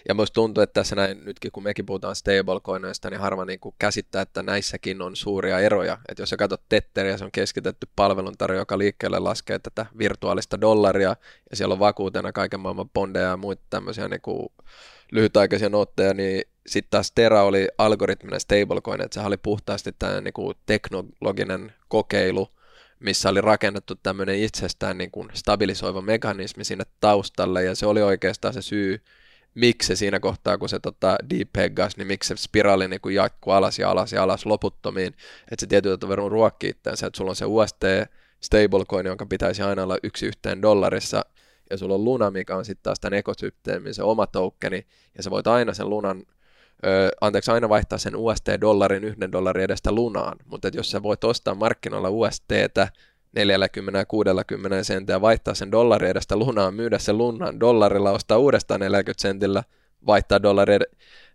[0.07, 3.75] Ja musta tuntuu, että tässä näin, nytkin kun mekin puhutaan stablecoinoista, niin harva niin kuin
[3.79, 5.97] käsittää, että näissäkin on suuria eroja.
[6.09, 11.15] Että jos sä katsot Tetteriä, se on keskitetty palveluntarjo, joka liikkeelle laskee tätä virtuaalista dollaria,
[11.49, 14.49] ja siellä on vakuutena kaiken maailman bondeja ja muita tämmöisiä niin kuin
[15.11, 20.33] lyhytaikaisia nootteja, niin sitten taas Terra oli algoritminen stablecoin, että se oli puhtaasti tämä niin
[20.33, 22.58] kuin teknologinen kokeilu,
[22.99, 28.53] missä oli rakennettu tämmöinen itsestään niin kuin stabilisoiva mekanismi sinne taustalle, ja se oli oikeastaan
[28.53, 29.01] se syy,
[29.55, 33.79] miksi se siinä kohtaa, kun se tota, depeggas, niin miksi se spiraali niin jatkuu alas
[33.79, 35.13] ja alas ja alas loputtomiin,
[35.51, 37.83] että se tietyllä tavalla ruokkii itseänsä, että sulla on se UST
[38.41, 41.25] stablecoin, jonka pitäisi aina olla yksi yhteen dollarissa,
[41.69, 44.85] ja sulla on Luna, mikä on sitten taas tämän ekosysteemin se oma tokeni,
[45.17, 46.23] ja sä voit aina sen Lunan
[46.85, 51.55] ö, anteeksi, aina vaihtaa sen UST-dollarin yhden dollarin edestä lunaan, mutta jos sä voit ostaa
[51.55, 52.87] markkinoilla USTtä
[53.39, 53.41] 40-60
[54.81, 59.63] senttiä, vaihtaa sen dollarin edestä lunaan, myydä sen lunaan dollarilla, ostaa uudestaan 40 sentillä,
[60.05, 60.77] vaihtaa dollari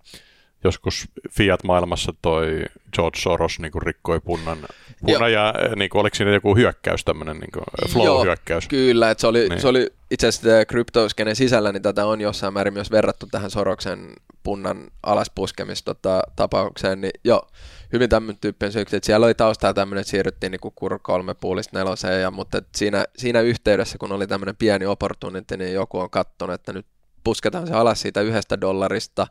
[0.65, 4.59] joskus Fiat-maailmassa toi George Soros niin kuin rikkoi punnan,
[5.07, 7.51] punnan ja eh, niin kuin, oliko siinä joku hyökkäys, tämmöinen niin
[7.83, 8.65] eh, flow-hyökkäys?
[8.65, 9.61] Joo, kyllä, että se oli, niin.
[9.61, 14.13] se oli itse asiassa kryptoskenen sisällä, niin tätä on jossain määrin myös verrattu tähän Soroksen
[14.43, 17.49] punnan alaspuskemista tota, tapaukseen, niin joo,
[17.93, 21.79] hyvin tämmöinen tyyppinen syksy, että siellä oli taustalla tämmöinen, että siirryttiin niin kur kolme puolista
[21.79, 26.55] neloseen, ja, mutta siinä, siinä yhteydessä, kun oli tämmöinen pieni opportunity, niin joku on katsonut,
[26.55, 26.87] että nyt
[27.25, 29.27] pusketaan se alas siitä yhdestä dollarista,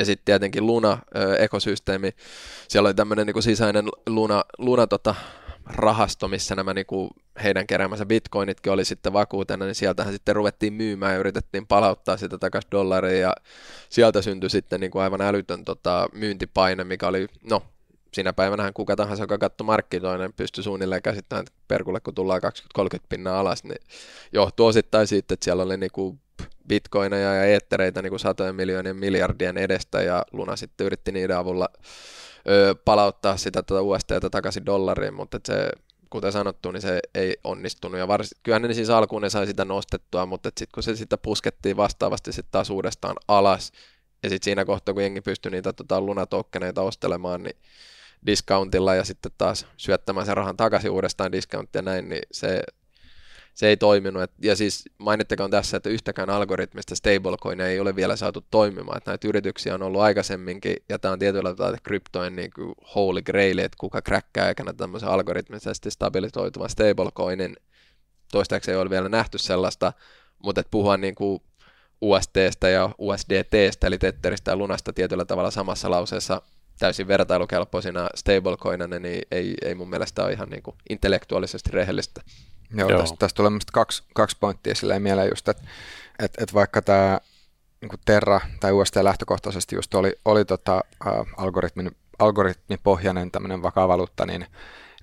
[0.00, 2.10] ja sitten tietenkin Luna-ekosysteemi,
[2.68, 5.14] siellä oli tämmöinen niin sisäinen Luna, Luna tota,
[5.66, 7.10] rahasto, missä nämä niin kuin
[7.42, 12.38] heidän keräämänsä bitcoinitkin oli sitten vakuutena, niin sieltähän sitten ruvettiin myymään ja yritettiin palauttaa sitä
[12.38, 13.20] takaisin dollariin.
[13.20, 13.32] Ja
[13.88, 17.62] sieltä syntyi sitten niin kuin aivan älytön tota, myyntipaine, mikä oli, no
[18.14, 22.40] siinä päivänähän kuka tahansa, joka katsoi markkinoinen, pystyi suunnilleen käsittämään, että perkulle kun tullaan
[22.80, 23.80] 20-30 pinnaa alas, niin
[24.32, 26.20] johtuu osittain siitä, että siellä oli niin kuin
[26.68, 31.68] bitcoineja ja eettereitä niin kuin satojen miljoonien miljardien edestä ja Luna sitten yritti niiden avulla
[32.48, 35.70] ö, palauttaa sitä tuota USDtä takaisin dollariin, mutta se,
[36.10, 37.98] kuten sanottu, niin se ei onnistunut.
[37.98, 41.18] Ja vars, kyllähän ne siis alkuun ne sai sitä nostettua, mutta sitten kun se sitä
[41.18, 43.72] puskettiin vastaavasti sitten taas uudestaan alas
[44.22, 47.56] ja sitten siinä kohtaa, kun jengi pystyi niitä tota, lunatokkeneita ostelemaan, niin
[48.26, 52.62] discountilla ja sitten taas syöttämään sen rahan takaisin uudestaan discounttia näin, niin se
[53.60, 54.22] se ei toiminut.
[54.22, 58.96] Et, ja siis mainittakoon tässä, että yhtäkään algoritmista stablecoin ei ole vielä saatu toimimaan.
[58.96, 63.22] Että näitä yrityksiä on ollut aikaisemminkin, ja tämä on tietyllä tavalla kryptojen niin kuin holy
[63.22, 67.56] grail, että kuka kräkkää aikana tämmöisen algoritmisesti stabilisoituvan stablecoinin.
[68.32, 69.92] Toistaiseksi ei ole vielä nähty sellaista,
[70.44, 71.42] mutta puhua niin kuin
[72.00, 76.42] USDstä ja USDTstä, eli Tetheristä ja Lunasta tietyllä tavalla samassa lauseessa
[76.78, 82.20] täysin vertailukelpoisina stablecoinina, niin ei, ei mun mielestä ole ihan niin kuin intellektuaalisesti rehellistä.
[82.74, 83.00] Joo, Joo.
[83.00, 85.62] Tästä, tästä tulee kaksi, kaksi pointtia silleen mieleen just, että
[86.18, 87.20] et, et vaikka tämä
[87.80, 94.26] niin Terra tai UST lähtökohtaisesti just oli, oli tota, ä, algoritmin, algoritmipohjainen tämmöinen vakaa valuutta,
[94.26, 94.46] niin,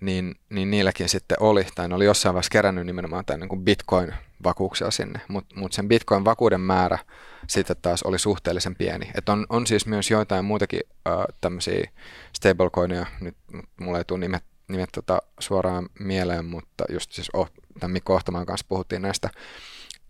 [0.01, 4.91] niin, niin niilläkin sitten oli, tai ne oli jossain vaiheessa kerännyt nimenomaan tämän niin Bitcoin-vakuuksia
[4.91, 6.99] sinne, mutta mut sen Bitcoin-vakuuden määrä
[7.47, 9.11] sitten taas oli suhteellisen pieni.
[9.15, 11.89] Et on, on siis myös joitain muitakin äh, tämmöisiä
[12.33, 13.35] stablecoineja, nyt
[13.79, 17.49] mulla ei tule nimet, nimet tota suoraan mieleen, mutta just siis oh,
[17.79, 19.29] tämän Mikko Ohtamaan kanssa puhuttiin näistä,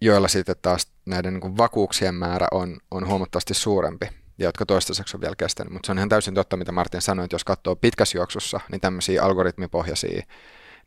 [0.01, 5.21] joilla sitten taas näiden niin vakuuksien määrä on, on huomattavasti suurempi ja jotka toistaiseksi on
[5.21, 5.73] vielä kestänyt.
[5.73, 8.81] Mutta se on ihan täysin totta, mitä Martin sanoi, että jos katsoo pitkässä juoksussa, niin
[8.81, 10.23] tämmöisiä algoritmipohjaisia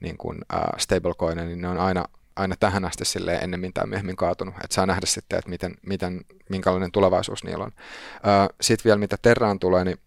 [0.00, 2.04] niin kuin, uh, stablecoineja, niin ne on aina,
[2.37, 3.04] aina tähän asti
[3.40, 4.54] ennemmin tai myöhemmin kaatunut.
[4.54, 7.72] Että saa nähdä sitten, että miten, miten, minkälainen tulevaisuus niillä on.
[7.72, 9.98] Uh, sitten vielä mitä Terraan tulee, niin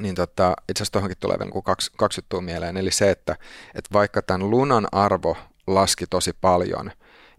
[0.00, 2.76] niin tota, itse asiassa tuohonkin tulee vielä niin kaksi, kaksi juttua mieleen.
[2.76, 3.36] Eli se, että,
[3.74, 6.90] että vaikka tämän lunan arvo laski tosi paljon,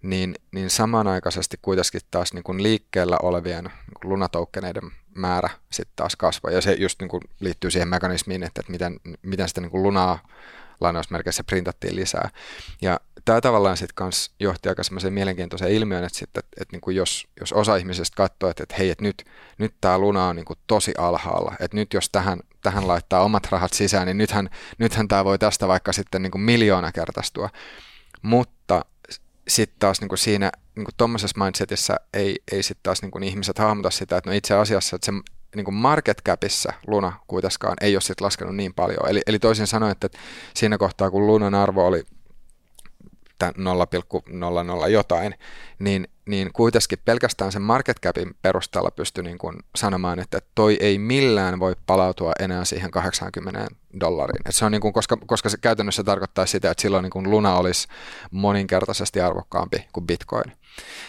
[0.01, 6.53] niin, niin samanaikaisesti kuitenkin taas niin kuin liikkeellä olevien niin lunatoukkeneiden määrä sitten taas kasvoi.
[6.53, 9.83] Ja se just niin kuin liittyy siihen mekanismiin, että, että miten, miten sitä niin kuin
[9.83, 10.19] lunaa
[10.81, 12.29] lainausmerkeissä printattiin lisää.
[12.81, 16.81] Ja tämä tavallaan sitten kans johti aika semmoiseen mielenkiintoiseen ilmiöön, että, sitten, että, että niin
[16.81, 19.25] kuin jos, jos osa ihmisistä katsoo, että, että hei, että nyt,
[19.57, 23.47] nyt tämä luna on niin kuin tosi alhaalla, että nyt jos tähän, tähän laittaa omat
[23.51, 27.49] rahat sisään, niin nythän, nythän tämä voi tästä vaikka sitten niin kuin miljoona kertaistua.
[28.21, 28.85] Mutta
[29.47, 33.23] sitten taas niin kuin siinä niin kuin tuommoisessa mindsetissä ei, ei sitten taas niin kuin
[33.23, 35.11] ihmiset hahmota sitä, että no itse asiassa että se
[35.55, 39.09] niin kuin market capissa Luna kuitenkaan ei ole sitten laskenut niin paljon.
[39.09, 40.09] Eli, eli toisin sanoen, että
[40.53, 42.03] siinä kohtaa kun Lunan arvo oli
[43.51, 45.35] 0,00 jotain,
[45.79, 50.97] niin, niin kuitenkin pelkästään sen market capin perusteella pystyi niin kuin sanomaan, että toi ei
[50.99, 53.67] millään voi palautua enää siihen 80
[53.99, 54.41] dollariin.
[54.49, 57.31] Et se on niin kuin, koska, koska se käytännössä tarkoittaa sitä, että silloin niin kuin
[57.31, 57.87] Luna olisi
[58.31, 60.51] moninkertaisesti arvokkaampi kuin Bitcoin.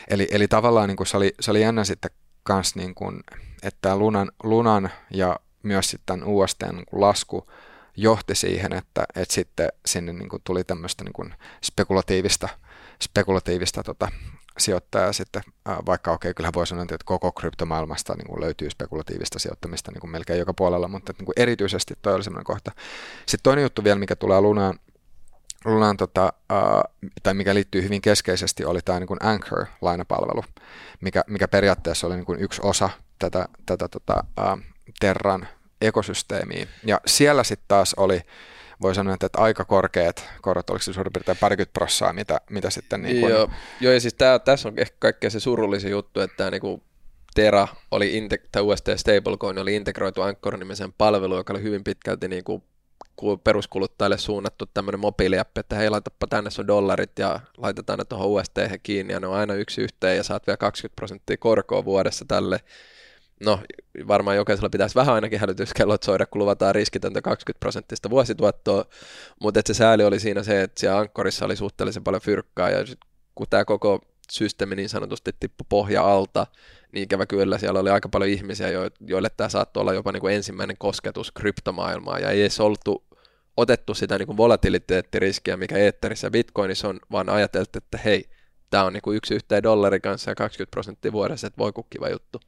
[0.09, 2.11] Eli, eli tavallaan niin kuin se, oli, se oli jännä sitten
[2.43, 3.21] kans niin kuin,
[3.63, 7.47] että Lunan, Lunan ja myös sitten USTn niin lasku
[7.97, 12.49] johti siihen, että, että sitten sinne niin kuin tuli tämmöistä niin kuin spekulatiivista,
[13.03, 14.09] spekulatiivista tota,
[14.59, 15.43] sijoittajaa sitten,
[15.87, 20.01] vaikka okei, okay, kyllähän voi sanoa, että koko kryptomaailmasta niin kuin löytyy spekulatiivista sijoittamista niin
[20.01, 22.73] kuin melkein joka puolella, mutta niin kuin erityisesti toi oli semmoinen kohta.
[23.27, 24.79] Sitten toinen juttu vielä, mikä tulee Lunaan,
[25.65, 30.45] Lunaan tota, uh, tai mikä liittyy hyvin keskeisesti, oli tämä niin Anchor-lainapalvelu,
[31.01, 34.61] mikä, mikä periaatteessa oli niin kuin yksi osa tätä, tätä tota, uh,
[35.01, 35.49] Terran
[35.87, 36.67] ekosysteemiä.
[36.87, 38.21] Ja siellä sitten taas oli,
[38.83, 43.03] voi sanoa, että aika korkeat korot, oliko se suurin piirtein parikymmentä prossaa, mitä, mitä sitten...
[43.03, 43.31] Niin kun...
[43.31, 46.83] joo, joo, ja siis tää, tässä on ehkä kaikkein se surullisin juttu, että tämä niinku
[47.35, 52.65] Tera oli, inte- tai UST Stablecoin oli integroitu Anchor-nimisen palvelu, joka oli hyvin pitkälti niinku
[53.45, 58.57] peruskuluttajille suunnattu tämmöinen mobiiliappi, että hei laitapa tänne sun dollarit ja laitetaan ne tuohon UST
[58.83, 62.61] kiinni ja ne on aina yksi yhteen ja saat vielä 20 prosenttia korkoa vuodessa tälle
[63.41, 63.61] no
[64.09, 68.85] varmaan jokaisella pitäisi vähän ainakin hälytyskellot soida, kun luvataan riskitöntä 20 prosenttista vuosituottoa,
[69.41, 72.79] mutta se sääli oli siinä se, että siellä ankkorissa oli suhteellisen paljon fyrkkaa, ja
[73.35, 74.01] kun tämä koko
[74.33, 76.47] systeemi niin sanotusti tippui pohja alta,
[76.93, 78.69] niin ikävä kyllä siellä oli aika paljon ihmisiä,
[79.01, 83.05] joille tämä saattoi olla jopa niin kuin ensimmäinen kosketus kryptomaailmaan, ja ei edes oltu
[83.57, 88.25] otettu sitä niin kuin volatiliteettiriskiä, mikä Ethereissä ja Bitcoinissa on, vaan ajateltu, että hei,
[88.75, 92.09] tämä on niin kuin yksi yhteen dollari kanssa ja 20 prosenttia vuodessa, että voi kukkiva
[92.09, 92.41] juttu.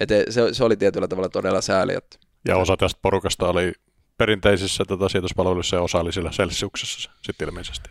[0.00, 1.94] Et se, se oli tietyllä tavalla todella sääli.
[1.94, 2.18] Että...
[2.48, 3.72] Ja osa tästä porukasta oli
[4.18, 7.90] perinteisissä tota, sijoituspalveluissa ja osa oli sillä Celsiuksessa sitten ilmeisesti.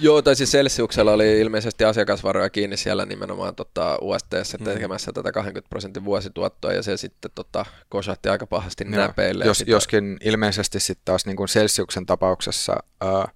[0.00, 4.64] Joo, tai siis Celsiuksella oli ilmeisesti asiakasvaroja kiinni siellä nimenomaan tota, UST mm.
[4.64, 5.14] tekemässä mm.
[5.14, 9.06] tätä 20 prosentin vuosituottoa, ja se sitten tota, kosahti aika pahasti Joo.
[9.06, 9.44] näpeille.
[9.44, 9.70] Jos, sitä...
[9.70, 13.28] Joskin ilmeisesti sitten taas niin kuin Celsiuksen tapauksessa, ää,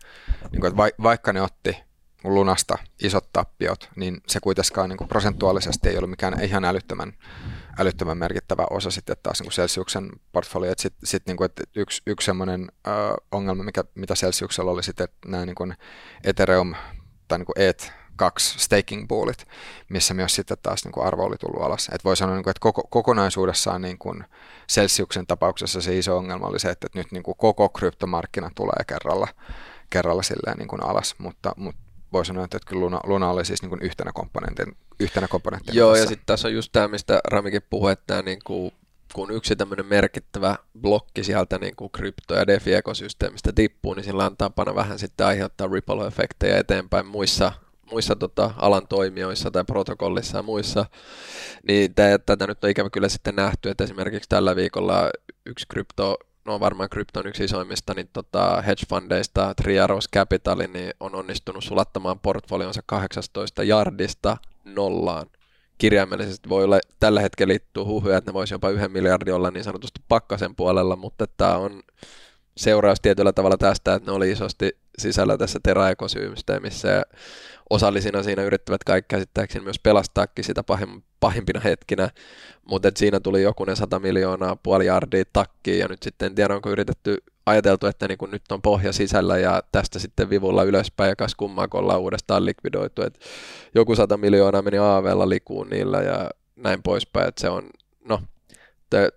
[0.52, 1.86] niin kuin, va, vaikka ne otti
[2.34, 7.12] lunasta isot tappiot, niin se kuitenkaan niin kuin prosentuaalisesti ei ollut mikään ihan älyttömän,
[7.78, 10.72] älyttömän merkittävä osa sitten taas niin kuin Celsiuksen portfolio.
[10.76, 12.90] Sitten sit, niin kuin, että yksi, yksi semmoinen ö,
[13.32, 15.74] ongelma, mikä, mitä Celsiuksella oli sitten, että nämä niin kuin
[16.24, 16.74] Ethereum
[17.28, 19.46] tai niin kuin ETH kaksi staking poolit,
[19.88, 21.90] missä myös sitten taas niin kuin arvo oli tullut alas.
[21.92, 24.24] Et voi sanoa, niin kuin, että koko, kokonaisuudessaan niin kuin
[24.72, 29.28] Celsiuksen tapauksessa se iso ongelma oli se, että nyt niin kuin koko kryptomarkkina tulee kerralla,
[29.90, 33.62] kerralla silleen niin kuin alas, mutta, mutta voi sanoa, että kyllä Luna, Luna oli siis
[33.62, 35.78] niin kuin yhtenä komponentin, yhtenä komponenttina.
[35.78, 36.04] Joo, tässä.
[36.04, 38.72] ja sitten tässä on just tämä, mistä Ramikin puhui, että niin kuin,
[39.14, 44.36] kun yksi tämmöinen merkittävä blokki sieltä niin kuin krypto- ja DeFi-ekosysteemistä tippuu, niin sillä on
[44.36, 47.52] tapana vähän sitten aiheuttaa ripple-efektejä eteenpäin muissa,
[47.90, 50.86] muissa tota, alan toimijoissa tai protokollissa ja muissa,
[51.68, 51.94] niin
[52.26, 55.10] tätä nyt on ikävä kyllä sitten nähty, että esimerkiksi tällä viikolla
[55.46, 56.16] yksi krypto
[56.46, 61.64] no varmaan krypton yksi isoimmista niin tota, hedge fundeista, Three Arrows Capital, niin on onnistunut
[61.64, 65.26] sulattamaan portfolionsa 18 jardista nollaan.
[65.78, 69.64] Kirjaimellisesti voi olla, tällä hetkellä liittyy huhuja, että ne voisi jopa yhden miljardin olla niin
[69.64, 71.82] sanotusti pakkasen puolella, mutta tämä on
[72.56, 77.02] seuraus tietyllä tavalla tästä, että ne oli isosti sisällä tässä teräekosysteemissä ja
[77.70, 82.10] osallisina siinä yrittävät kaikki käsittääkseni myös pelastaakin sitä pahim, pahimpina hetkinä,
[82.70, 86.70] mutta siinä tuli jokunen 100 miljoonaa puoli jardia takkiin ja nyt sitten en tiedä onko
[86.70, 91.34] yritetty ajateltu, että niin nyt on pohja sisällä ja tästä sitten vivulla ylöspäin ja kas
[91.34, 93.20] kummaa, ollaan uudestaan likvidoitu, että
[93.74, 97.70] joku 100 miljoonaa meni AVlla likuun niillä ja näin poispäin, että se on,
[98.08, 98.20] no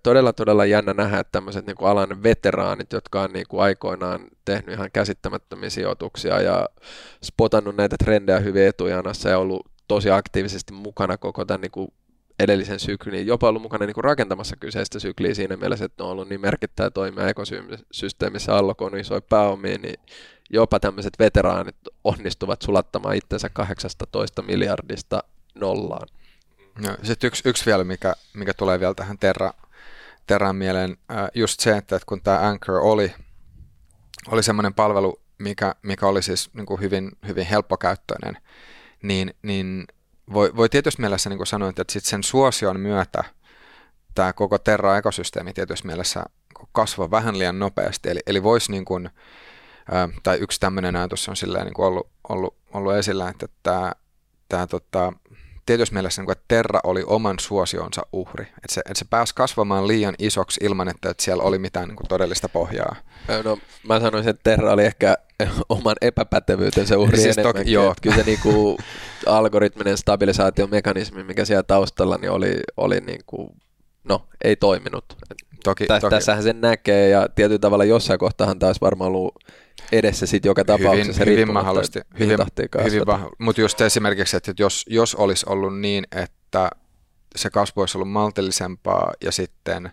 [0.02, 4.74] todella todella jännä nähdä, että tämmöiset niin alan veteraanit, jotka on niin kuin aikoinaan tehnyt
[4.74, 6.68] ihan käsittämättömiä sijoituksia ja
[7.24, 11.92] spotannut näitä trendejä hyvin etujanassa ja ollut tosi aktiivisesti mukana koko tämän niin kuin
[12.38, 16.10] edellisen syklin, niin jopa ollut mukana niin kuin rakentamassa kyseistä sykliä siinä mielessä, että on
[16.10, 20.00] ollut niin merkittävä toimia ekosysteemissä allokoinut isoja pääomia, niin
[20.50, 26.08] jopa tämmöiset veteraanit onnistuvat sulattamaan itsensä 18 miljardista nollaan.
[26.78, 29.52] No, sitten yksi, yksi vielä, mikä, mikä tulee vielä tähän Terra,
[30.26, 30.96] Terran mieleen,
[31.34, 33.14] just se, että kun tämä Anchor oli,
[34.28, 38.36] oli semmoinen palvelu, mikä, mikä oli siis niin kuin hyvin, hyvin helppokäyttöinen,
[39.02, 39.86] niin, niin
[40.32, 43.24] voi, voi tietysti mielessä niin sanoin, että sit sen suosion myötä
[44.14, 46.24] tämä koko Terra-ekosysteemi tietysti mielessä
[46.72, 48.10] kasvoi vähän liian nopeasti.
[48.10, 49.10] Eli, eli voisi niin kuin,
[50.22, 53.92] tai yksi tämmöinen ajatus on silleen niin kuin ollut, ollut, ollut esillä, että tämä,
[54.48, 55.12] tämä tota,
[55.70, 58.44] tietysti mielessä, niin että Terra oli oman suosionsa uhri.
[58.44, 61.96] Että se, että se pääsi kasvamaan liian isoksi ilman, että, että siellä oli mitään niin
[61.96, 62.96] kuin todellista pohjaa.
[63.44, 65.16] No, mä sanoisin, että Terra oli ehkä
[65.68, 67.94] oman epäpätevyytensä uhri siis toki, joo.
[68.02, 68.78] Kyllä se niin kuin,
[69.26, 73.50] algoritminen stabilisaatiomekanismi, mikä siellä taustalla, niin oli, oli niin kuin,
[74.04, 75.04] no, ei toiminut.
[75.64, 76.10] Toki, Täs, toki.
[76.10, 79.34] Tässähän sen näkee ja tietyllä tavalla jossain kohtahan taas varmaan ollut
[79.92, 82.00] edessä sitten joka tapauksessa hyvin, hyvin mahdollisesti.
[82.18, 82.38] Hyvin,
[82.84, 86.70] hyvin vah- mutta just esimerkiksi, että jos, jos olisi ollut niin, että
[87.36, 89.90] se kasvu olisi ollut maltillisempaa ja sitten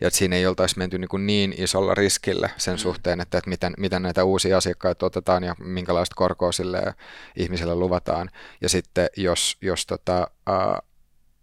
[0.00, 2.78] ja että siinä ei oltaisi menty niin, kuin niin isolla riskillä sen mm.
[2.78, 6.94] suhteen, että, että miten, miten näitä uusia asiakkaita otetaan ja minkälaista korkoa sille
[7.36, 8.30] ihmiselle luvataan.
[8.60, 10.82] Ja sitten jos, jos tota, ää,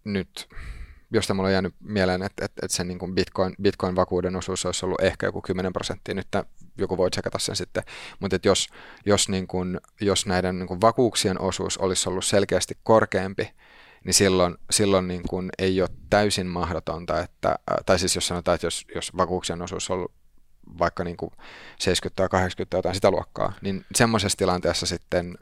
[0.03, 0.49] nyt
[1.11, 4.85] josta mulla on jäänyt mieleen, että, että, että sen niin kuin Bitcoin, Bitcoin-vakuuden osuus olisi
[4.85, 6.15] ollut ehkä joku 10 prosenttia.
[6.15, 6.27] Nyt
[6.77, 7.83] joku voi tsekata sen sitten.
[8.19, 8.67] Mutta että jos,
[9.05, 13.51] jos, niin kuin, jos näiden niin kuin vakuuksien osuus olisi ollut selkeästi korkeampi,
[14.03, 18.67] niin silloin, silloin niin kuin ei ole täysin mahdotonta, että, tai siis jos sanotaan, että
[18.67, 20.07] jos, jos vakuuksien osuus on
[20.79, 21.31] vaikka niin kuin
[21.79, 25.37] 70 tai 80 jotain sitä luokkaa, niin semmoisessa tilanteessa sitten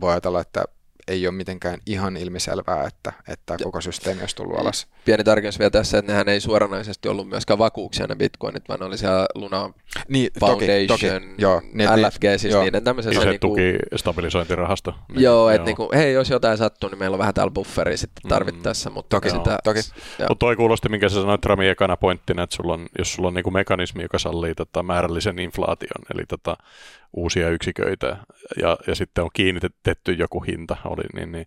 [0.00, 0.64] voi ajatella, että
[1.08, 4.86] ei ole mitenkään ihan ilmiselvää, että, että koko systeemi olisi tullut alas.
[5.04, 8.98] Pieni tarkennus vielä tässä, että nehän ei suoranaisesti ollut myöskään vakuuksia ne bitcoinit, vaan oli
[8.98, 9.70] siellä Luna
[10.08, 12.62] niin, Foundation, toki, toki, joo, niin, LFG, siis joo.
[12.62, 13.20] niiden tämmöisessä...
[13.20, 14.94] Iso niinku, tuki stabilisointirahasto.
[15.08, 18.22] Niin, joo, että niinku, hei, jos jotain sattuu, niin meillä on vähän täällä bufferi sitten
[18.24, 18.28] mm.
[18.28, 18.94] tarvittaessa, mm.
[18.94, 19.58] mutta toki, sitä...
[19.64, 19.80] Toki.
[20.18, 23.34] Mutta toi kuulosti, minkä sä sanoit Rami ekana pointtina, että sulla on, jos sulla on
[23.34, 26.56] niinku mekanismi, joka sallii tota määrällisen inflaation, eli tota,
[27.12, 28.16] uusia yksiköitä.
[28.62, 31.46] Ja, ja sitten on kiinnitetty joku hinta, oli, niin, niin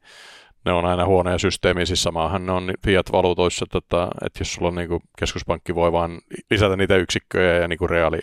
[0.66, 4.76] ne on aina huonoja systeemiä, siis samahan ne on fiat-valuutoissa, tota, että jos sulla on
[4.76, 6.22] niin kuin, keskuspankki voi vaan
[6.52, 8.20] lisätä niitä yksikköjä ja niin kuin reaali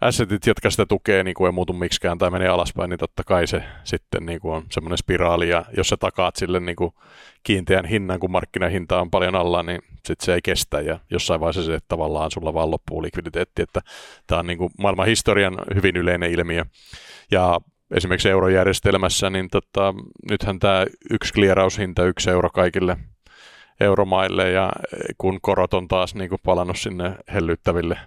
[0.00, 3.46] assetit, jotka sitä tukee, niin kuin ei muutu miksikään tai menee alaspäin, niin totta kai
[3.46, 6.92] se sitten niin kuin on semmoinen spiraali, ja jos sä takaat sille niin kuin
[7.42, 11.62] kiinteän hinnan, kun markkinahinta on paljon alla, niin sitten se ei kestä, ja jossain vaiheessa
[11.64, 13.80] se että tavallaan sulla vaan loppuu likviditeetti, että
[14.26, 16.64] tämä on niin kuin maailman historian hyvin yleinen ilmiö.
[17.30, 17.60] Ja
[17.96, 19.94] esimerkiksi eurojärjestelmässä, niin tota,
[20.30, 22.96] nythän tämä yksi klieraushinta, yksi euro kaikille
[23.80, 24.72] euromaille, ja
[25.18, 27.98] kun korot on taas niin kuin palannut sinne hellyttäville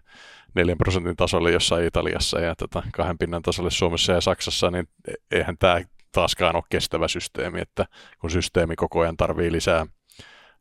[0.53, 4.87] 4 prosentin tasolle jossain Italiassa ja tota, kahden pinnan tasolle Suomessa ja Saksassa, niin
[5.31, 7.85] eihän tämä taaskaan ole kestävä systeemi, että
[8.19, 9.85] kun systeemi koko ajan tarvii lisää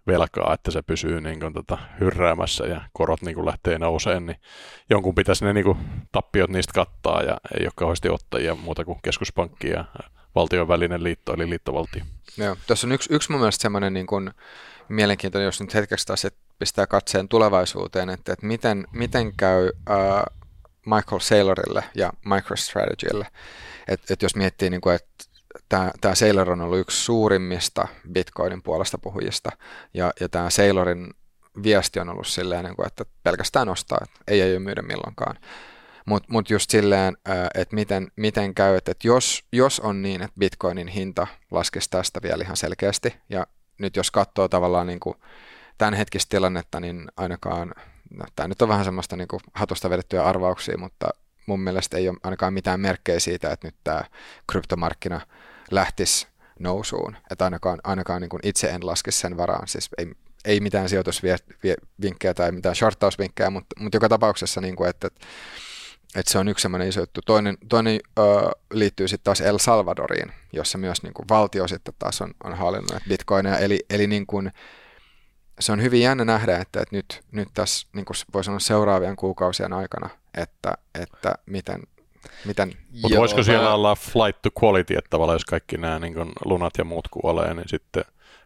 [0.06, 4.36] velkaa, että se pysyy niin kuin, tota, hyrräämässä ja korot niin kuin, lähtee nouseen, niin
[4.90, 5.78] jonkun pitäisi ne niin kuin,
[6.12, 9.84] tappiot niistä kattaa ja ei ole kauheasti ottajia muuta kuin keskuspankki ja
[10.34, 12.02] valtion välinen liitto eli liittovaltio.
[12.36, 14.30] Joo, tässä on yksi, yksi mun mielestä semmoinen niin kuin,
[14.88, 16.26] mielenkiintoinen, jos nyt hetkeksi taas
[16.60, 20.40] pistää katseen tulevaisuuteen, että, että miten, miten käy uh,
[20.86, 23.26] Michael Saylorille ja MicroStrategylle.
[23.88, 25.24] Että et jos miettii, niin kuin, että
[26.00, 29.50] tämä, Saylor on ollut yksi suurimmista Bitcoinin puolesta puhujista,
[29.94, 31.10] ja, ja tämä Saylorin
[31.62, 35.36] viesti on ollut silleen, niin kuin, että pelkästään ostaa, että ei ei myydä milloinkaan.
[36.06, 37.16] Mutta mut just silleen,
[37.54, 42.44] että miten, miten käy, että jos, jos on niin, että Bitcoinin hinta laskisi tästä vielä
[42.44, 43.46] ihan selkeästi, ja
[43.78, 45.16] nyt jos katsoo tavallaan niin kuin
[45.94, 47.72] hetkistä tilannetta, niin ainakaan,
[48.10, 51.08] no, tämä nyt on vähän semmoista niin kuin hatusta vedettyjä arvauksia, mutta
[51.46, 54.04] mun mielestä ei ole ainakaan mitään merkkejä siitä, että nyt tämä
[54.50, 55.20] kryptomarkkina
[55.70, 56.26] lähtisi
[56.58, 57.16] nousuun.
[57.30, 59.68] Että ainakaan, ainakaan niin kuin itse en laske sen varaan.
[59.68, 60.12] Siis ei,
[60.44, 65.26] ei mitään sijoitusvinkkejä tai mitään shorttausvinkkejä, mutta, mutta joka tapauksessa, niin kuin, että, että,
[66.16, 67.20] että se on yksi sellainen iso juttu.
[67.26, 68.22] Toinen, toinen ö,
[68.72, 73.02] liittyy sitten taas El Salvadoriin, jossa myös niin kuin valtio sitten taas on, on hallinnut
[73.08, 73.58] bitcoineja.
[73.58, 74.52] Eli, eli niin kuin,
[75.60, 79.16] se on hyvin jännä nähdä, että, että nyt, nyt tässä niin kuin voi sanoa seuraavien
[79.16, 81.82] kuukausien aikana, että, että miten,
[82.44, 82.72] miten...
[83.02, 83.74] Mutta voisiko siellä mä...
[83.74, 87.54] olla flight to quality, että tavallaan jos kaikki nämä niin kuin lunat ja muut kuolee,
[87.54, 88.04] niin sitten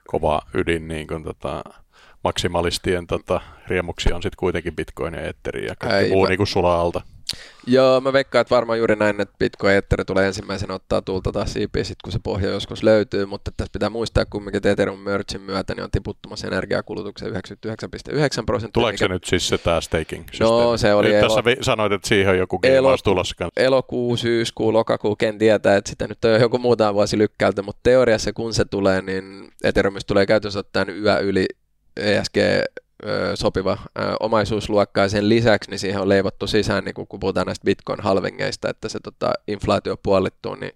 [0.09, 1.65] kova ydin niin kuin, tota,
[2.25, 6.29] maksimalistien tota, riemuksia on sitten kuitenkin Bitcoin ja Ethereum ja kaikki Ei, muu mä...
[6.29, 7.01] niin kuin sulaa alta.
[7.67, 11.53] Joo, mä veikkaan, että varmaan juuri näin, että Bitcoin Ether tulee ensimmäisenä ottaa tulta taas
[11.53, 15.41] siipiä sit, kun se pohja joskus löytyy, mutta tässä pitää muistaa kumminkin, että Ethereum Mergin
[15.41, 17.37] myötä niin on tiputtumassa energiakulutuksen 99,9
[18.47, 18.73] prosenttia.
[18.73, 19.05] Tuleeko mikä...
[19.05, 21.29] se nyt siis se tämä staking No se oli nyt elo...
[21.29, 22.97] Tässä vi- sanoit, että siihen on joku elo...
[23.05, 23.61] tulossa kanssa.
[23.61, 28.33] Elokuu, syyskuu, lokakuu, ken tietää, että sitä nyt on joku muutama vuosi lykkäältä, mutta teoriassa
[28.33, 31.47] kun se tulee, niin Ethereumista tulee käytössä ottaen yö yli
[31.97, 32.37] ESG
[33.35, 33.79] sopiva
[34.21, 38.89] omaisuusluokka ja sen lisäksi niin siihen on leivottu sisään, niin kun puhutaan näistä bitcoin-halvengeista, että
[38.89, 40.73] se tota, inflaatio puolittuu, niin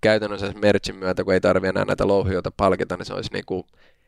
[0.00, 3.64] käytännössä merchin myötä, kun ei tarvitse enää näitä louhioita palkita, niin se olisi niin kuin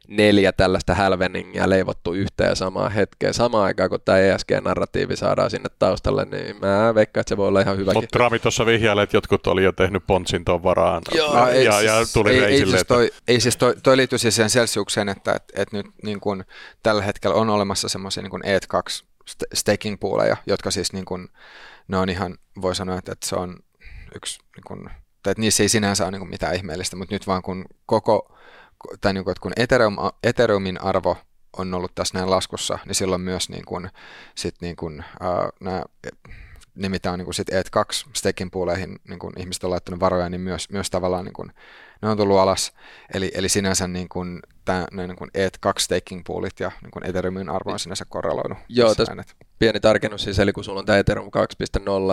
[0.09, 3.34] neljä tällaista hälveningiä leivottu yhteen samaan hetkeen.
[3.34, 7.61] Samaan aikaan, kun tämä ESG-narratiivi saadaan sinne taustalle, niin mä veikkaan, että se voi olla
[7.61, 8.02] ihan hyväkin.
[8.02, 11.64] Mutta Rami tuossa vihjailee, että jotkut oli jo tehnyt Pontsin tuon varaan Joo, no, ei,
[11.64, 12.76] ja, ja tuli ei, reisille.
[12.76, 15.86] Ei siis, toi, ei siis toi, toi liittyy siis siihen Celsiukseen, että et, et nyt
[16.02, 16.44] niin kun,
[16.82, 19.04] tällä hetkellä on olemassa semmoisia niin ETH2
[19.54, 21.28] staking pooleja, jotka siis niin kun,
[21.88, 23.56] ne on ihan, voi sanoa, että, että se on
[24.14, 24.90] yksi, niin kun,
[25.22, 28.38] tai että niissä ei sinänsä ole niin mitään ihmeellistä, mutta nyt vaan kun koko
[29.01, 31.16] tai niin kuin, että kun Ethereum, Ethereumin arvo
[31.57, 33.91] on ollut tässä näin laskussa, niin silloin myös niin kuin,
[34.35, 35.83] sit niin kuin, uh, nämä,
[36.74, 40.29] ne, mitä on niin kuin sit ETH2 staking pooleihin niin kuin ihmiset on laittanut varoja,
[40.29, 41.53] niin myös, myös tavallaan niin kuin,
[42.03, 42.72] ne on tullut alas.
[43.14, 47.49] Eli, eli sinänsä niin kuin, tämä, niin kuin ETH2 staking poolit ja niin kuin Ethereumin
[47.49, 48.59] arvo on sinänsä korreloinut.
[48.68, 49.14] Joo, tässä
[49.59, 51.31] pieni tarkennus siis, eli kun sulla on tämä Ethereum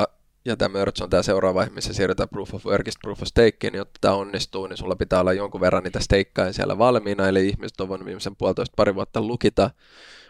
[0.07, 3.27] 2.0 ja tämä merge on tämä seuraava vaihe, missä siirrytään proof of workista proof of
[3.27, 7.27] stakeen, niin jotta tämä onnistuu, niin sulla pitää olla jonkun verran niitä steikkaa siellä valmiina,
[7.27, 9.71] eli ihmiset on voinut viimeisen puolitoista pari vuotta lukita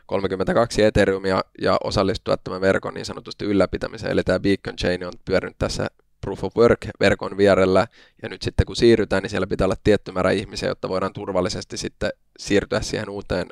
[0.05, 5.55] 32 Ethereumia ja osallistua tämän verkon niin sanotusti ylläpitämiseen, eli tämä Beacon Chain on pyörinyt
[5.57, 5.87] tässä
[6.25, 7.87] Proof of Work-verkon vierellä,
[8.23, 11.77] ja nyt sitten kun siirrytään, niin siellä pitää olla tietty määrä ihmisiä, jotta voidaan turvallisesti
[11.77, 12.09] sitten
[12.39, 13.47] siirtyä siihen uuteen,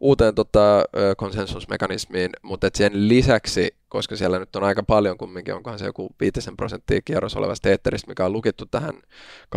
[0.00, 0.84] uuteen tota,
[1.16, 6.50] konsensusmekanismiin, mutta sen lisäksi, koska siellä nyt on aika paljon kumminkin, onkohan se joku 5
[6.56, 8.94] prosenttia kierros olevasta eetteristä, mikä on lukittu tähän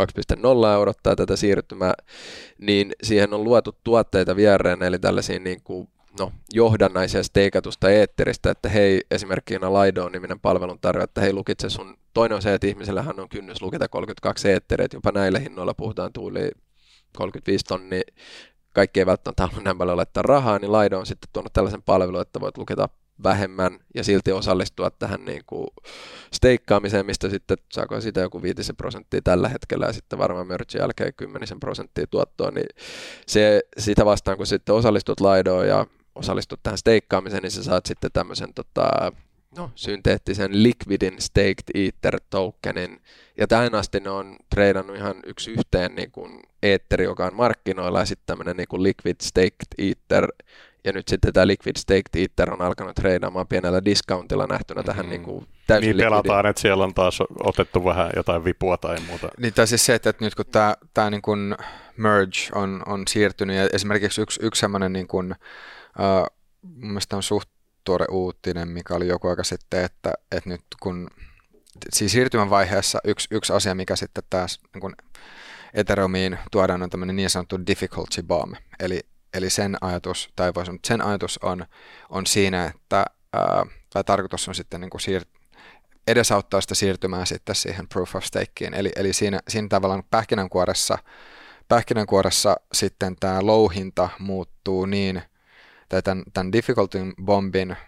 [0.00, 0.44] 2.0
[0.78, 1.94] odottaa tätä siirtymää,
[2.58, 5.88] niin siihen on luotu tuotteita viereen, eli tällaisia niin kuin
[6.18, 11.96] no, johdannaisia steikatusta eetteristä, että hei, esimerkkinä Lido niminen palvelun tarjoaa, että hei, lukitse sun,
[12.14, 16.50] toinen on se, että ihmisellähän on kynnys lukita 32 eetteriä, jopa näillä hinnoilla puhutaan tuuli
[17.16, 18.02] 35 tonnia,
[18.72, 22.22] kaikki ei välttämättä halua näin paljon laittaa rahaa, niin Lido on sitten tuonut tällaisen palvelun,
[22.22, 22.88] että voit lukita
[23.22, 25.68] vähemmän ja silti osallistua tähän niin kuin
[26.32, 31.14] steikkaamiseen, mistä sitten saako sitä joku 5 prosenttia tällä hetkellä ja sitten varmaan merchin jälkeen
[31.16, 32.66] 10 prosenttia tuottoa, niin
[33.26, 35.86] se, sitä vastaan kun sitten osallistut Lidoon ja
[36.16, 39.12] osallistut tähän steikkaamiseen, niin sä saat sitten tämmöisen tota,
[39.56, 43.00] no, synteettisen liquidin staked ether tokenin.
[43.38, 47.98] Ja tähän asti ne on treidannut ihan yksi yhteen niin kuin Ether, joka on markkinoilla,
[47.98, 50.28] ja sitten tämmöinen niin kuin liquid staked ether.
[50.84, 55.10] Ja nyt sitten tämä liquid staked ether on alkanut treidaamaan pienellä discountilla nähtynä tähän mm.
[55.10, 59.28] niin kuin täysin Niin pelataan, että siellä on taas otettu vähän jotain vipua tai muuta.
[59.38, 61.56] Niin tai siis se, että nyt kun tämä, tämä niin kuin
[61.96, 65.34] merge on, on siirtynyt, ja esimerkiksi yksi, yksi sellainen niin kuin,
[65.98, 67.48] Uh, mun on suht
[67.84, 71.10] tuore uutinen, mikä oli joku aika sitten, että, että nyt kun
[71.92, 74.96] siis siirtymän vaiheessa yksi, yksi asia, mikä sitten taas niin kun
[75.74, 79.00] Ethereumiin tuodaan on tämmöinen niin sanottu difficulty bomb, eli,
[79.34, 81.66] eli sen ajatus, tai voi sanoa, sen ajatus on,
[82.08, 85.60] on siinä, että ää, tai tarkoitus on sitten niin siir-
[86.06, 90.98] edesauttaa sitä siirtymää sitten siihen proof of stakeen, eli, eli siinä, siinä tavallaan pähkinänkuoressa,
[91.68, 95.22] pähkinänkuoressa sitten tämä louhinta muuttuu niin–
[95.88, 97.78] tai tämän, tämän difficulty bombin äh,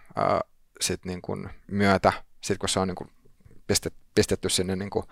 [0.81, 3.09] sit niin kuin myötä, sit kun se on niin kuin
[3.67, 5.05] pistet, pistetty sinne niin kuin,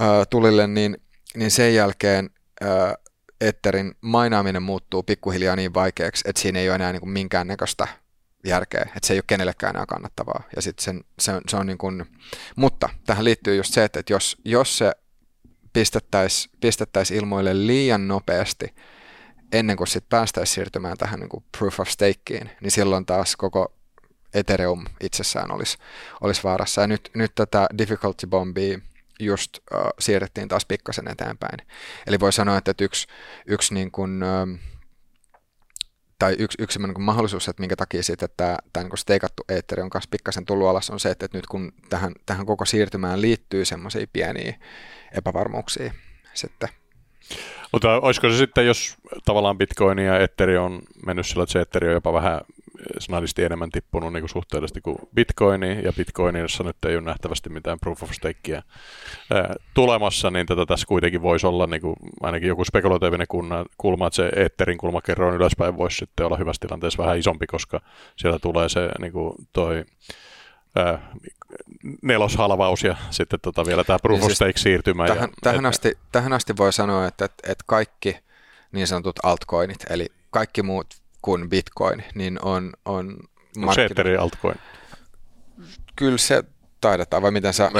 [0.00, 0.96] äh, tulille, niin,
[1.34, 2.30] niin sen jälkeen
[2.62, 2.94] äh,
[3.40, 7.88] Etterin mainaaminen muuttuu pikkuhiljaa niin vaikeaksi, että siinä ei ole enää niin kuin minkäännäköistä
[8.44, 10.42] järkeä, että se ei ole kenellekään enää kannattavaa.
[10.56, 12.04] Ja sit sen, se, se on niin kuin,
[12.56, 14.92] mutta tähän liittyy just se, että jos, jos se
[15.72, 18.74] pistettäisiin pistettäisi ilmoille liian nopeasti,
[19.52, 23.74] ennen kuin sitten päästäisiin siirtymään tähän niin kuin proof of stakeen, niin silloin taas koko
[24.34, 25.78] Ethereum itsessään olisi,
[26.20, 26.80] olisi vaarassa.
[26.80, 28.78] Ja nyt, nyt tätä difficulty bombia
[29.20, 31.58] just uh, siirrettiin taas pikkasen eteenpäin.
[32.06, 33.06] Eli voi sanoa, että yksi,
[33.46, 34.22] yksi niin kuin,
[36.18, 39.90] tai yksi, yksi niin mahdollisuus, että minkä takia sitten tämä, tämä niin steikattu eetteri on
[39.90, 43.64] kanssa pikkasen tullut alas, on se, että, että nyt kun tähän, tähän koko siirtymään liittyy
[43.64, 44.54] semmoisia pieniä
[45.12, 45.92] epävarmuuksia
[46.34, 46.68] sitten.
[47.72, 51.90] Mutta olisiko se sitten, jos tavallaan Bitcoin ja Ethereum on mennyt sillä, että se Ethereum
[51.90, 52.40] on jopa vähän
[52.98, 57.78] snadisti enemmän tippunut niin kuin suhteellisesti kuin Bitcoini, ja Bitcoinissa nyt ei ole nähtävästi mitään
[57.80, 58.62] proof of stakea
[59.74, 63.26] tulemassa, niin tätä tässä kuitenkin voisi olla niin kuin, ainakin joku spekulatiivinen
[63.78, 67.80] kulma, että se Etherin kulmakerroin ylöspäin voisi sitten olla hyvässä tilanteessa vähän isompi, koska
[68.16, 69.84] sieltä tulee se niin kuin toi
[70.76, 71.12] ää,
[72.02, 75.06] neloshalvaus ja sitten tota vielä tämä proof of siis stake siirtymä.
[75.06, 78.16] Tähän, ja, tähän, et, asti, tähän asti voi sanoa, että, että, että kaikki
[78.72, 80.86] niin sanotut altcoinit, eli kaikki muut
[81.22, 83.16] kuin Bitcoin, niin on, on
[83.58, 84.22] markkinoilla.
[84.22, 84.56] altcoin?
[85.96, 86.44] Kyllä se
[86.80, 87.70] taidetaan, vai miten sä...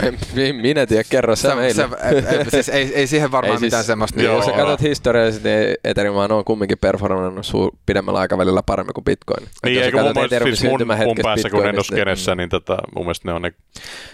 [0.62, 1.74] Minä tiedä, kerro sä, sä meille.
[1.74, 4.22] Se, ei, siis ei, ei siihen varmaan ei, siis, mitään semmoista...
[4.22, 9.04] Joo, jos sä katsot historiallisesti, niin Ethereum on kumminkin performannut su- pidemmällä aikavälillä paremmin kuin
[9.04, 9.46] Bitcoin.
[9.64, 13.04] Niin, eikö mun mielestä siis mun, mun päässä, kun en ole skenessä, niin tota, mun
[13.04, 13.52] mielestä ne on, ne,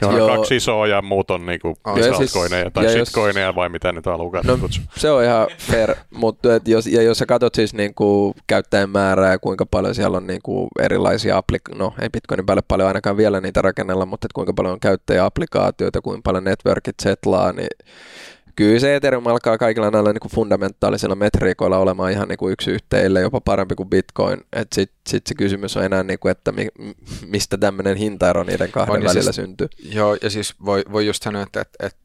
[0.00, 3.92] ne on kaksi isoa ja muut on niinku oh, siis, altcoineja tai shitcoineja vai mitä
[3.92, 4.84] nyt haluaa no, kutsua.
[4.96, 9.30] Se on ihan fair, mutta et jos, ja jos sä katsot siis niinku käyttäjän määrää
[9.30, 13.40] ja kuinka paljon siellä on niinku erilaisia applik- no ei Bitcoinin päälle paljon ainakaan vielä
[13.40, 17.68] niitä rakennella, mutta et kuinka paljon on käyttäjäapplikaatioita, kuinka paljon networkit setlaa, niin
[18.56, 22.70] kyllä se Ethereum alkaa kaikilla näillä niin kuin fundamentaalisilla metriikoilla olemaan ihan niin kuin yksi
[22.70, 24.40] yhteille, jopa parempi kuin Bitcoin.
[24.72, 26.68] Sitten sit se kysymys on enää, niin kuin, että mi,
[27.26, 29.68] mistä tämmöinen hintaero niiden kahden on, välillä siis, syntyy.
[29.84, 31.98] Joo, ja siis voi, voi just sanoa, että, että, että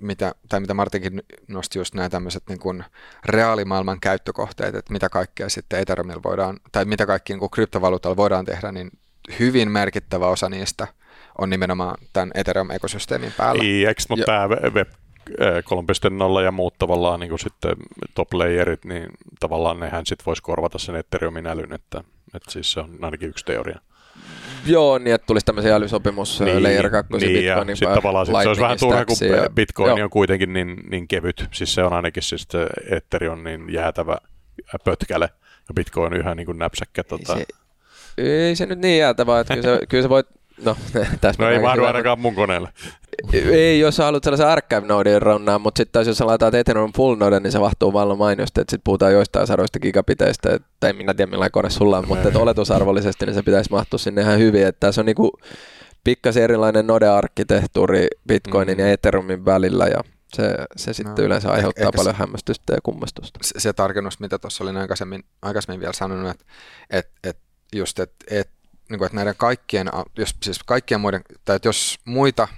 [0.00, 2.84] mitä, tai mitä Martinkin nosti just nämä tämmöiset niin kuin
[3.24, 8.72] reaalimaailman käyttökohteet, että mitä kaikkea sitten Ethereumilla voidaan, tai mitä kaikki niin kryptovaluutalla voidaan tehdä,
[8.72, 8.90] niin
[9.38, 10.86] hyvin merkittävä osa niistä–
[11.38, 13.62] on nimenomaan tämän Ethereum-ekosysteemin päällä.
[13.88, 14.88] Eikö, mutta tämä Web
[15.30, 17.76] 3.0 ja muut tavallaan niin kuin sitten
[18.14, 19.06] top layerit, niin
[19.40, 23.44] tavallaan nehän sitten voisi korvata sen Ethereumin älyn, että, että siis se on ainakin yksi
[23.44, 23.80] teoria.
[24.66, 28.48] Joo, niin että tulisi tämmöisiä älysopimus niin, Layer 2 niin, Bitcoinin sitten tavallaan sit se
[28.48, 30.04] olisi vähän turha, kun ja, Bitcoin joo.
[30.04, 31.48] on kuitenkin niin, niin kevyt.
[31.52, 34.18] Siis se on ainakin siis se Ethereum niin jäätävä
[34.84, 35.30] pötkäle
[35.68, 37.04] ja Bitcoin on yhä niin kuin näpsäkkä.
[37.04, 37.36] Tota...
[37.36, 40.26] Ei, se, ei se nyt niin jäätävä, että kyllä, se, kyllä se voit
[40.64, 40.76] No,
[41.20, 42.68] tässä no ei mahdu ainakaan mun koneelle.
[43.32, 46.92] Ei, jos sä haluat sellaisen archive nodin runnaa, mutta sitten taas jos sä laitat Ethereum
[46.92, 51.14] full node, niin se vahtuu vallan mainiosti, että sitten puhutaan joistain sadoista gigabiteistä, tai minä
[51.14, 54.66] tiedä millainen kone sulla on, mutta että oletusarvollisesti niin se pitäisi mahtua sinne ihan hyvin,
[54.66, 55.32] että tässä on niinku
[56.04, 58.80] pikkasen erilainen node-arkkitehtuuri Bitcoinin mm.
[58.80, 60.00] ja Ethereumin välillä, ja
[60.34, 63.38] se, se sitten no, yleensä aiheuttaa ehkä paljon se, hämmästystä ja kummastusta.
[63.42, 66.44] Se, se tarkennus, mitä tuossa olin aikaisemmin, aikaisemmin vielä sanonut, että
[66.90, 67.38] et, et
[67.74, 68.50] just, että et
[68.88, 72.48] niin kuin, että näiden kaikkien, jos, siis kaikkien muiden, tai että jos muita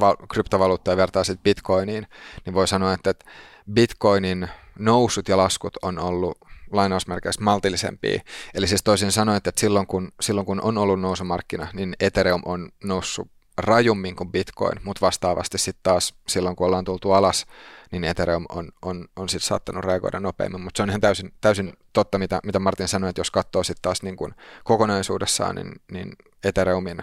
[0.00, 2.06] val- kryptovaluuttoja vertaa sitten Bitcoiniin,
[2.46, 3.26] niin voi sanoa, että, että
[3.72, 4.48] Bitcoinin
[4.78, 6.38] nousut ja laskut on ollut
[6.72, 8.20] lainausmerkeissä maltillisempia.
[8.54, 12.68] Eli siis toisin sanoen, että silloin kun, silloin kun on ollut nousumarkkina, niin Ethereum on
[12.84, 13.28] noussut
[13.64, 17.46] rajummin kuin Bitcoin, mutta vastaavasti sitten taas silloin kun ollaan tultu alas,
[17.92, 21.72] niin Ethereum on, on, on sitten saattanut reagoida nopeammin, mutta se on ihan täysin, täysin
[21.92, 24.34] totta, mitä, mitä Martin sanoi, että jos katsoo sitten taas niin kuin
[24.64, 26.12] kokonaisuudessaan, niin, niin
[26.44, 26.98] Ethereumin,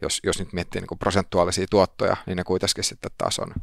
[0.00, 3.54] jos, jos nyt miettii niin kuin prosentuaalisia tuottoja, niin ne kuitenkin sitten taas on,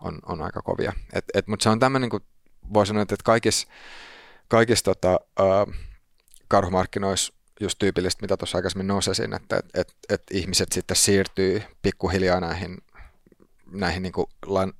[0.00, 0.92] on, on aika kovia.
[1.12, 2.22] Et, et, mutta se on tämmöinen, niin
[2.74, 3.68] voi sanoa, että kaikissa
[4.48, 5.76] kaikis, tota, äh,
[6.48, 12.40] karhumarkkinoissa just tyypillistä, mitä tuossa aikaisemmin nousesin, että et, et, et ihmiset sitten siirtyy pikkuhiljaa
[12.40, 12.78] näihin,
[13.70, 14.72] näihin niin kuin lan,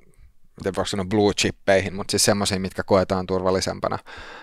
[0.56, 3.98] miten voisi sanoa blue chippeihin, mutta siis semmoisiin, mitkä koetaan turvallisempana.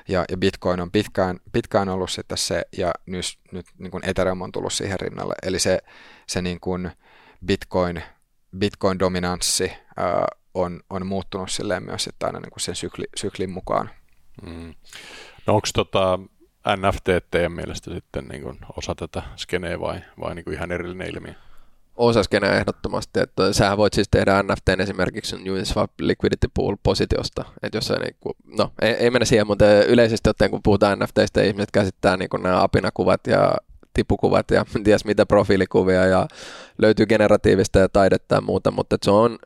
[0.07, 4.41] Ja, ja Bitcoin on pitkään, pitkään ollut sitten se, ja nyt, nyt niin kuin Ethereum
[4.41, 5.33] on tullut siihen rinnalle.
[5.43, 5.79] Eli se,
[6.27, 6.91] se niin kuin
[7.45, 8.03] Bitcoin,
[8.57, 13.89] Bitcoin-dominanssi ää, on, on muuttunut silleen myös sitten aina niin kuin sen sykli, syklin mukaan.
[14.41, 14.73] Mm.
[15.47, 16.19] No onko tota
[16.75, 21.09] NFT teidän mielestä sitten niin kuin osa tätä skeneä vai, vai niin kuin ihan erillinen
[21.09, 21.33] ilmiö?
[21.97, 27.89] osaskenä ehdottomasti, että sähän voit siis tehdä NFT esimerkiksi Uniswap Liquidity Pool positiosta, että jos
[27.89, 32.17] niin kuin, no ei, ei mennä siihen, mutta yleisesti ottaen kun puhutaan NFTistä, ihmiset käsittää
[32.17, 33.55] niin kuin nämä apinakuvat ja
[33.93, 36.27] tipukuvat ja ties mitä profiilikuvia ja
[36.77, 39.39] löytyy generatiivista ja taidetta ja muuta, mutta se on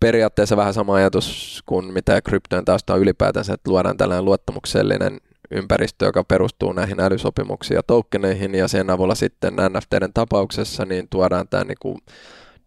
[0.00, 5.20] periaatteessa vähän sama ajatus kuin mitä kryptojen tausta on ylipäätänsä, että luodaan tällainen luottamuksellinen
[5.50, 11.48] ympäristö, joka perustuu näihin älysopimuksiin ja tokeneihin, ja sen avulla sitten NFTiden tapauksessa niin tuodaan
[11.48, 11.98] tämä niin kuin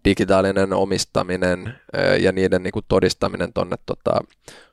[0.06, 1.76] digitaalinen omistaminen
[2.20, 4.20] ja niiden niin kuin todistaminen tuonne tota,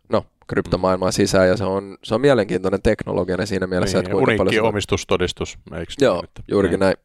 [0.09, 4.27] no, kryptomaailmaa sisään ja se on, se on mielenkiintoinen teknologia siinä mielessä, niin, että kuinka
[4.27, 4.41] paljon...
[4.41, 6.97] Uniikki omistustodistus, eikö Joo, niin, juurikin näin.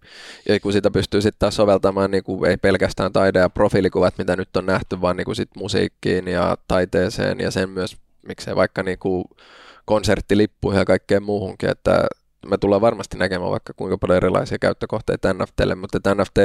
[0.49, 4.35] Ja kun sitä pystyy sitten taas soveltamaan niin kuin ei pelkästään taide- ja profiilikuvat, mitä
[4.35, 7.97] nyt on nähty, vaan niin kuin sit musiikkiin ja taiteeseen ja sen myös,
[8.27, 9.25] miksei vaikka niin kuin
[9.85, 12.07] konserttilippuihin ja kaikkeen muuhunkin, että
[12.47, 16.37] me tullaan varmasti näkemään vaikka kuinka paljon erilaisia käyttökohteita NFTlle, mutta NFT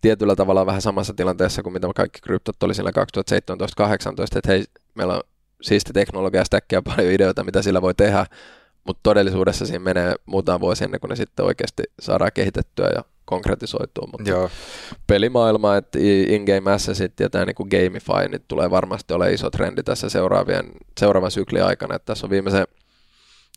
[0.00, 2.92] tietyllä tavalla vähän samassa tilanteessa kuin mitä kaikki kryptot oli siellä 2017-2018,
[4.36, 4.64] että hei,
[4.94, 5.22] meillä on
[5.62, 8.26] siisti teknologia, stäkkiä paljon ideoita, mitä sillä voi tehdä,
[8.84, 14.08] mutta todellisuudessa siinä menee muutama vuosi ennen kuin ne sitten oikeasti saadaan kehitettyä ja konkretisoitua,
[14.12, 14.50] mutta Joo,
[15.06, 20.08] pelimaailma, että in-game assetit ja tämä niinku gamify, niin tulee varmasti ole iso trendi tässä
[20.08, 20.64] seuraavien,
[21.00, 21.94] seuraavan syklin aikana.
[21.94, 22.66] Että tässä on viimeisen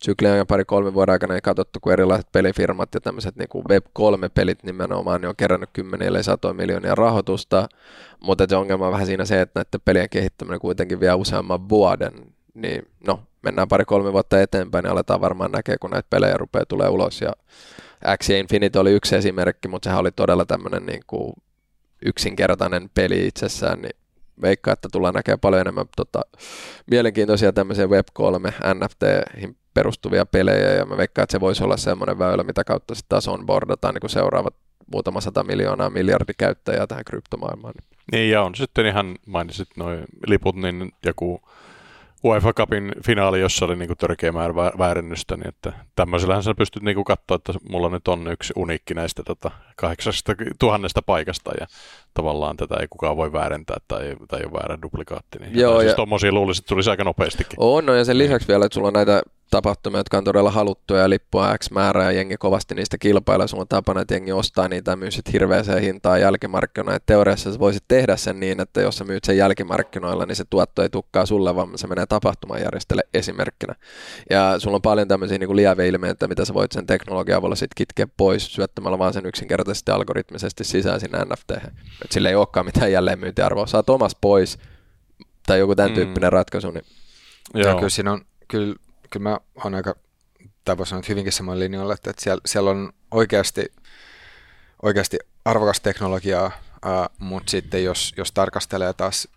[0.04, 5.22] syklin aikana pari-kolme vuoden aikana niin katsottu, kun erilaiset pelifirmat ja tämmöiset niinku Web3-pelit nimenomaan
[5.22, 7.70] niin on kerännyt kymmeniä ellei satoja miljoonia rahoitusta,
[8.24, 12.14] mutta se ongelma on vähän siinä se, että näiden pelien kehittäminen kuitenkin vie useamman vuoden,
[12.54, 16.90] niin no, mennään pari-kolme vuotta eteenpäin, niin aletaan varmaan näkee, kun näitä pelejä rupeaa tulee
[16.90, 17.32] ulos ja
[18.24, 21.34] X Infinity oli yksi esimerkki, mutta sehän oli todella tämmöinen niin kuin
[22.06, 23.96] yksinkertainen peli itsessään, niin
[24.42, 26.22] veikkaa, että tullaan näkemään paljon enemmän tota,
[26.92, 29.04] mielenkiintoisia tämmöisiä Web3 NFT
[29.74, 33.28] perustuvia pelejä, ja mä veikkaan, että se voisi olla semmoinen väylä, mitä kautta sitten taas
[33.28, 34.56] onboardataan niin seuraavat
[34.94, 37.74] muutama sata miljoonaa miljardi käyttäjää tähän kryptomaailmaan.
[38.12, 41.42] Niin, ja on sitten ihan, mainitsit noin liput, niin joku
[42.24, 46.84] UEFA Cupin finaali, jossa oli niinku törkeä määrä vä- väärennystä, niin että tämmöisellähän sä pystyt
[46.84, 51.68] niinku katsoa, että mulla nyt on yksi uniikki näistä tota, kahdeksasta tuhannesta paikasta, ja
[52.14, 55.40] tavallaan tätä ei kukaan voi väärentää tai, tai ole väärä duplikaatti.
[55.40, 57.54] Niin Joo, siis ja- tommosia luulisin, että tulisi aika nopeastikin.
[57.58, 59.22] On, no ja sen lisäksi vielä, että sulla on näitä
[59.54, 63.48] tapahtumia, jotka on todella haluttuja ja lippua X määrää ja jengi kovasti niistä kilpailee.
[63.48, 66.96] Sulla on tapana, että jengi ostaa niitä ja myy sit hirveäseen hintaan jälkimarkkinoilla.
[66.96, 70.44] Et teoriassa sä voisit tehdä sen niin, että jos sä myyt sen jälkimarkkinoilla, niin se
[70.50, 73.76] tuotto ei tukkaa sulle, vaan se menee tapahtumajärjestölle esimerkkinä.
[74.30, 78.08] Ja sulla on paljon tämmöisiä niin lieveilmeitä, mitä sä voit sen teknologian avulla sit kitkeä
[78.18, 81.52] pois syöttämällä vaan sen yksinkertaisesti algoritmisesti sisään sinne NFT.
[82.06, 83.68] Et sillä ei olekaan mitään jälleenmyyntiarvoa.
[83.68, 84.58] Saat omas pois
[85.48, 85.96] tai joku tämän Mm.
[85.96, 86.86] tyyppinen ratkaisu, niin
[87.54, 87.76] ja Joo.
[87.76, 88.76] kyllä siinä on, kyllä,
[89.14, 89.96] kyllä mä oon aika,
[90.66, 93.66] tai voisi sanoa, että hyvinkin samoin linjoilla, että, että siellä, siellä on oikeasti,
[94.82, 96.52] oikeasti arvokas teknologiaa,
[96.86, 99.28] ää, mutta sitten jos, jos tarkastelee taas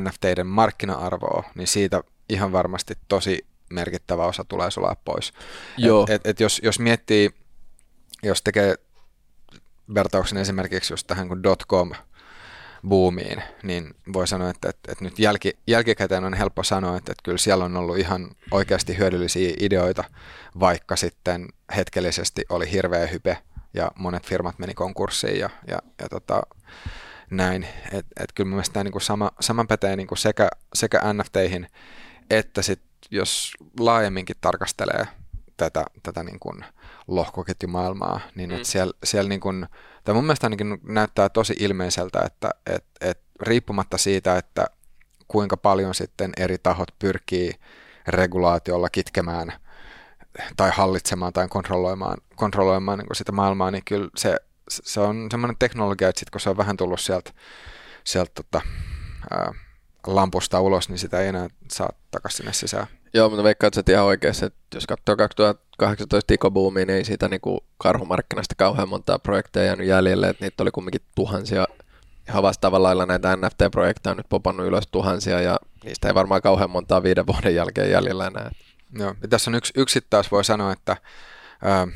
[0.00, 5.32] NFTiden markkina-arvoa, niin siitä ihan varmasti tosi merkittävä osa tulee sulaa pois.
[5.76, 6.02] Joo.
[6.02, 7.30] Et, et, et jos, jos miettii,
[8.22, 8.74] jos tekee
[9.94, 11.92] vertauksen esimerkiksi just tähän kuin dotcom
[12.88, 17.22] boomiin, niin voi sanoa, että, että, että nyt jälki, jälkikäteen on helppo sanoa, että, että
[17.24, 20.04] kyllä siellä on ollut ihan oikeasti hyödyllisiä ideoita,
[20.60, 23.38] vaikka sitten hetkellisesti oli hirveä hype
[23.74, 26.42] ja monet firmat meni konkurssiin ja, ja, ja tota,
[27.30, 27.66] näin.
[27.92, 31.66] Et, et kyllä mun tämä niinku sama, sama pätee niinku sekä, sekä NFTihin
[32.30, 35.06] että sit jos laajemminkin tarkastelee
[35.56, 36.64] tätä, tätä niin kuin
[37.08, 38.58] lohkoketjumaailmaa, niin mm.
[38.62, 39.66] siellä, siellä niin kuin,
[40.04, 44.66] tai mun mielestä ainakin näyttää tosi ilmeiseltä, että et, et riippumatta siitä, että
[45.28, 47.52] kuinka paljon sitten eri tahot pyrkii
[48.06, 49.52] regulaatiolla kitkemään
[50.56, 54.36] tai hallitsemaan tai kontrolloimaan, kontrolloimaan niin sitä maailmaa, niin kyllä se,
[54.68, 57.30] se on semmoinen teknologia, että sit kun se on vähän tullut sieltä,
[58.04, 58.60] sieltä tota,
[59.30, 59.54] ää,
[60.06, 62.86] lampusta ulos, niin sitä ei enää saa takaisin sinne sisään.
[63.14, 67.40] Joo, mutta veikkaan, että ihan oikeassa, että jos katsoo 2018 Tiko-boomia, niin ei siitä niin
[67.40, 71.66] kuin karhumarkkinasta kauhean montaa projekteja jäänyt jäljelle, että niitä oli kumminkin tuhansia.
[72.28, 76.70] Ihan vastaavalla lailla näitä NFT-projekteja on nyt popannut ylös tuhansia, ja niistä ei varmaan kauhean
[76.70, 78.50] montaa viiden vuoden jälkeen jäljellä enää.
[78.98, 80.96] Joo, ja tässä on yksi, yksi taas voi sanoa, että,
[81.62, 81.88] ää,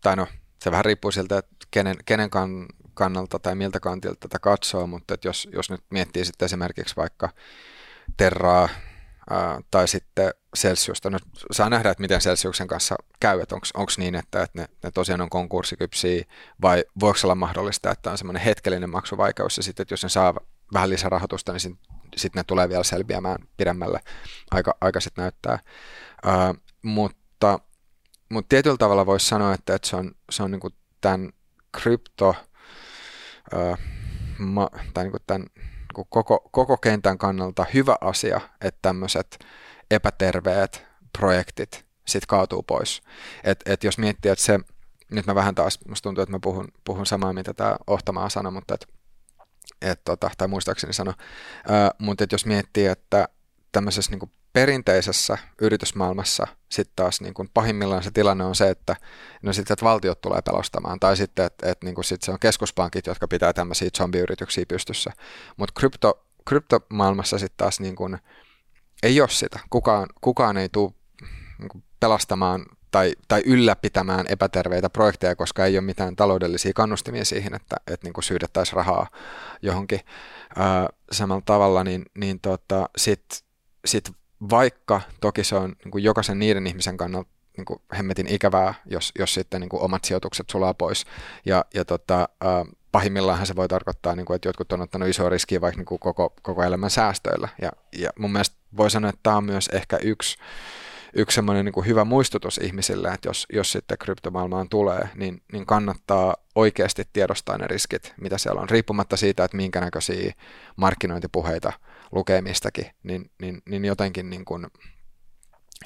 [0.00, 0.26] tai no,
[0.62, 5.14] se vähän riippuu siltä, että kenen, kenen kan, kannalta tai miltä kantilta tätä katsoo, mutta
[5.14, 7.28] että jos, jos nyt miettii sitten esimerkiksi vaikka
[8.16, 8.68] Terraa
[9.70, 14.42] tai sitten Celsiusta, nyt saa nähdä, että miten Celsiuksen kanssa käy, että onko niin, että,
[14.42, 16.24] että ne, ne tosiaan on konkurssikypsiä
[16.62, 20.34] vai voiko olla mahdollista, että on semmoinen hetkellinen maksuvaikeus ja sitten, että jos ne saa
[20.72, 24.00] vähän lisärahoitusta, niin sitten sit ne tulee vielä selviämään pidemmälle,
[24.50, 25.58] aika, aika sitten näyttää.
[26.24, 27.58] Ää, mutta,
[28.28, 30.70] mutta tietyllä tavalla voisi sanoa, että, että se on, se on niinku
[31.00, 31.32] tämän
[31.72, 32.34] krypto,
[33.54, 33.76] ää,
[34.38, 35.46] ma, tai niinku tämän
[35.94, 39.38] niinku koko, koko kentän kannalta hyvä asia, että tämmöiset
[39.90, 40.86] epäterveet
[41.18, 43.02] projektit sitten kaatuu pois.
[43.44, 44.60] Et, et jos miettii, että se,
[45.10, 48.52] nyt mä vähän taas, musta tuntuu, että mä puhun, puhun samaa, mitä tämä Ohtamaa sanoi,
[48.52, 48.88] mutta et,
[49.82, 51.12] et, tota, tai muistaakseni sano,
[51.98, 53.28] mutta jos miettii, että
[53.74, 58.96] tämmöisessä niin perinteisessä yritysmaailmassa sitten taas niin kuin pahimmillaan se tilanne on se, että
[59.42, 62.38] no sitten että valtiot tulee pelastamaan tai sitten, että, että niin kuin sit se on
[62.38, 65.10] keskuspankit, jotka pitää tämmöisiä zombiyrityksiä pystyssä.
[65.56, 68.18] Mutta krypto, kryptomaailmassa sitten taas niin kuin
[69.02, 69.60] ei ole sitä.
[69.70, 70.92] Kukaan, kukaan ei tule
[71.58, 77.76] niin pelastamaan tai, tai ylläpitämään epäterveitä projekteja, koska ei ole mitään taloudellisia kannustimia siihen, että,
[77.86, 79.06] että niin kuin syydettäisiin rahaa
[79.62, 80.00] johonkin
[80.56, 83.38] ää, samalla tavalla, niin, niin tota, sitten
[83.84, 84.10] sit
[84.50, 89.12] vaikka toki se on niin kuin jokaisen niiden ihmisen kannalta niin kuin hemmetin ikävää, jos,
[89.18, 91.04] jos sitten niin kuin omat sijoitukset sulaa pois.
[91.46, 92.28] Ja, ja tota,
[92.92, 95.98] pahimmillaan se voi tarkoittaa, niin kuin, että jotkut on ottanut isoa riskiä vaikka niin kuin
[95.98, 97.48] koko, koko elämän säästöillä.
[97.62, 100.38] Ja, ja mun mielestä voi sanoa, että tämä on myös ehkä yksi
[101.16, 106.36] yksi semmoinen niin hyvä muistutus ihmisille, että jos, jos sitten kryptomaailmaan tulee, niin, niin kannattaa
[106.54, 110.32] oikeasti tiedostaa ne riskit, mitä siellä on, riippumatta siitä, että minkä näköisiä
[110.76, 111.72] markkinointipuheita
[112.12, 114.66] lukee mistäkin, niin, niin, niin jotenkin, niin kuin,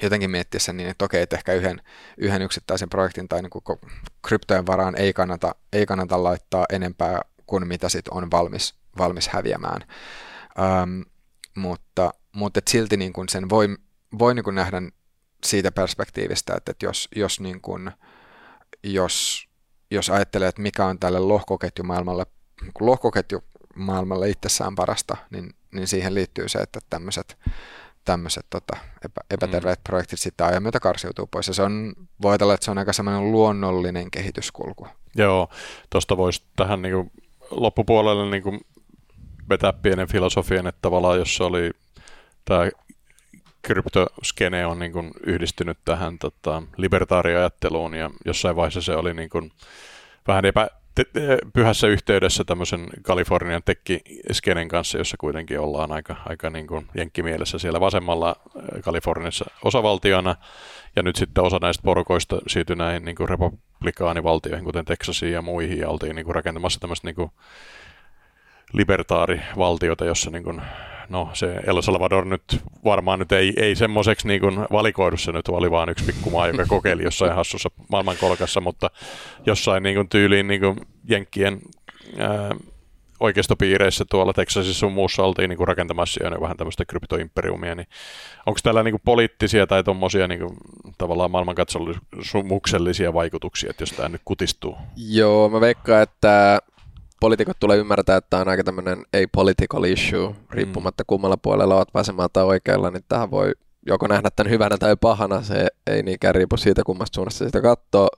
[0.01, 1.81] jotenkin miettiä sen niin, että okei, että ehkä yhden,
[2.17, 3.79] yhden yksittäisen projektin tai niin kuin
[4.27, 9.81] kryptojen varaan ei kannata, ei kannata laittaa enempää kuin mitä sit on valmis, valmis häviämään.
[10.59, 11.01] Ähm,
[11.55, 13.77] mutta mutta silti niin kuin sen voi,
[14.19, 14.81] voi niin kuin nähdä
[15.45, 17.91] siitä perspektiivistä, että, että jos, jos, niin kuin,
[18.83, 19.47] jos,
[19.91, 22.25] jos ajattelee, että mikä on tälle lohkoketjumaailmalle,
[22.79, 27.37] lohkoketjumaailmalle itsessään parasta, niin, niin siihen liittyy se, että tämmöiset
[28.05, 29.83] tämmöiset tota, epä, epäterveet mm.
[29.83, 31.47] projektit sitten ajan myötä karsiutuu pois.
[31.47, 34.87] Ja se on, voi ajatella, että se on aika semmoinen luonnollinen kehityskulku.
[35.15, 35.49] Joo,
[35.89, 37.11] tuosta voisi tähän niin kuin
[37.51, 38.59] loppupuolelle niin kuin
[39.49, 41.71] vetää pienen filosofian, että tavallaan jos oli
[42.45, 42.69] tämä
[43.61, 49.51] kryptoskene on niin kuin yhdistynyt tähän tota, libertaariajatteluun ja jossain vaiheessa se oli niin kuin
[50.27, 50.69] vähän epä,
[51.03, 57.59] te, pyhässä yhteydessä tämmöisen Kalifornian tekkiskenen kanssa, jossa kuitenkin ollaan aika, aika niin kuin jenkkimielessä
[57.59, 60.35] siellä vasemmalla äh, Kaliforniassa osavaltiona,
[60.95, 65.79] ja nyt sitten osa näistä porukoista siirtyi näihin niin kuin republikaanivaltioihin, kuten Texasiin ja muihin,
[65.79, 67.31] ja oltiin niin kuin rakentamassa tämmöistä niin kuin
[68.73, 70.61] libertaarivaltiota, jossa niin kuin
[71.09, 72.43] no se El Salvador nyt
[72.83, 76.65] varmaan nyt ei, ei semmoiseksi niin kuin valikoidu, se nyt oli vaan yksi pikkumaa, joka
[76.65, 78.91] kokeili jossain hassussa maailmankolkassa, mutta
[79.45, 80.75] jossain niin kuin tyyliin niin kuin
[81.09, 81.61] Jenkkien
[82.17, 82.49] ää,
[83.19, 87.87] oikeistopiireissä tuolla Texasissa sun muussa oltiin niin kuin rakentamassa jo vähän tämmöistä kryptoimperiumia, niin
[88.45, 90.57] onko tällä niin kuin poliittisia tai tuommoisia niin kuin,
[90.97, 94.77] tavallaan maailmankatsomuksellisia vaikutuksia, että jos tämä nyt kutistuu?
[94.95, 96.59] Joo, mä veikkaan, että
[97.19, 101.07] poliitikot tulee ymmärtää, että tämä on aika tämmöinen ei-political issue, riippumatta mm.
[101.07, 103.51] kummalla puolella olet vasemmalla tai oikealla, niin tähän voi
[103.85, 108.09] joko nähdä tämän hyvänä tai pahana, se ei niinkään riipu siitä, kummasta suunnasta sitä katsoo.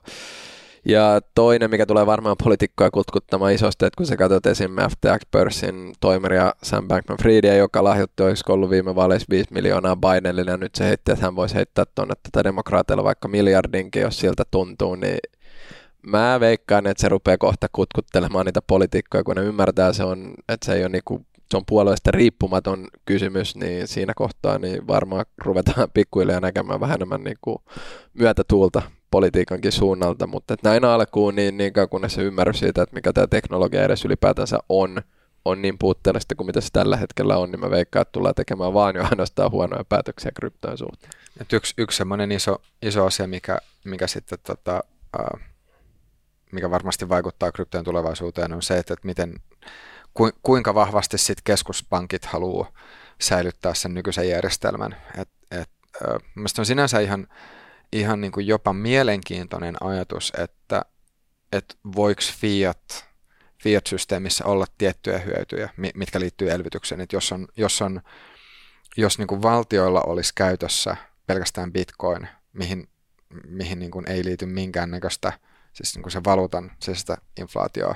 [0.84, 4.70] Ja toinen, mikä tulee varmaan poliitikkoja kutkuttamaan isosti, että kun sä katsot esim.
[4.70, 10.74] FTX-pörssin toimeria Sam Bankman-Friedia, joka lahjoitti, olisiko ollut viime vaaleissa 5 miljoonaa Bidenille, ja nyt
[10.74, 15.18] se heitti, että hän voisi heittää tuonne tätä demokraateilla vaikka miljardinkin, jos siltä tuntuu, niin
[16.06, 20.66] mä veikkaan, että se rupeaa kohta kutkuttelemaan niitä poliitikkoja, kun ne ymmärtää, se on, että
[20.66, 25.90] se ei ole niinku, se on puolueesta riippumaton kysymys, niin siinä kohtaa niin varmaan ruvetaan
[25.94, 27.62] pikkuhiljaa näkemään vähän enemmän niinku
[28.14, 33.12] myötätuulta politiikankin suunnalta, mutta että näin alkuun niin, niin kun se ymmärrys siitä, että mikä
[33.12, 35.02] tämä teknologia edes ylipäätänsä on,
[35.44, 38.74] on niin puutteellista kuin mitä se tällä hetkellä on, niin mä veikkaan, että tullaan tekemään
[38.74, 41.12] vaan jo ainoastaan huonoja päätöksiä kryptojen suhteen.
[41.52, 44.84] Yksi, yksi semmoinen iso, iso asia, mikä, mikä sitten tota,
[45.20, 45.40] uh,
[46.52, 49.34] mikä varmasti vaikuttaa kryptojen tulevaisuuteen, on se, että miten,
[50.42, 52.72] kuinka vahvasti sit keskuspankit haluaa
[53.20, 54.96] säilyttää sen nykyisen järjestelmän.
[55.18, 56.16] Et, äh,
[56.58, 57.28] on sinänsä ihan,
[57.92, 60.82] ihan niin kuin jopa mielenkiintoinen ajatus, että
[61.52, 63.06] et voiko fiat,
[63.62, 67.00] fiat-systeemissä olla tiettyjä hyötyjä, mitkä liittyy elvytykseen.
[67.00, 68.00] Et jos on, jos, on,
[68.96, 70.96] jos niin kuin valtioilla olisi käytössä
[71.26, 72.88] pelkästään bitcoin, mihin,
[73.46, 75.32] mihin niin kuin ei liity minkäännäköistä
[75.72, 77.94] siis niin kuin se valuutan sitä inflaatioa,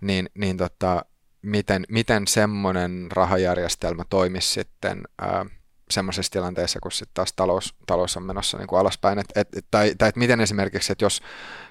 [0.00, 1.04] niin, niin tota,
[1.42, 5.46] miten, miten semmoinen rahajärjestelmä toimisi sitten ää,
[5.90, 9.18] semmoisessa tilanteessa, kun sitten taas talous, talous on menossa niin kuin alaspäin.
[9.18, 11.22] Et, et, tai, tai et miten esimerkiksi, että jos,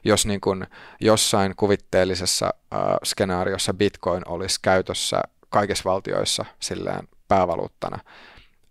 [0.03, 0.67] jos niin kuin
[1.01, 7.99] jossain kuvitteellisessa ää, skenaariossa bitcoin olisi käytössä kaikissa valtioissa silleen päävaluuttana,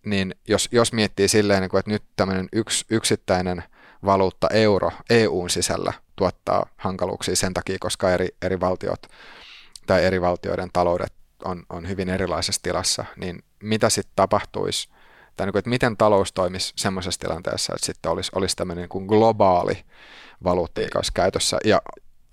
[0.06, 3.64] niin jos, jos miettii silleen, niin kuin, että nyt tämmöinen yks, yksittäinen
[4.06, 9.06] valuutta euro EUn sisällä tuottaa hankaluuksia sen takia, koska eri, eri valtiot
[9.86, 11.12] tai eri valtioiden taloudet
[11.44, 14.88] on, on hyvin erilaisessa tilassa, niin mitä sitten tapahtuisi,
[15.36, 18.88] tai niin kuin, että miten talous toimisi semmoisessa tilanteessa, että sitten olisi, olisi tämmöinen niin
[18.88, 19.84] kuin globaali
[20.44, 21.82] olisi käytössä ja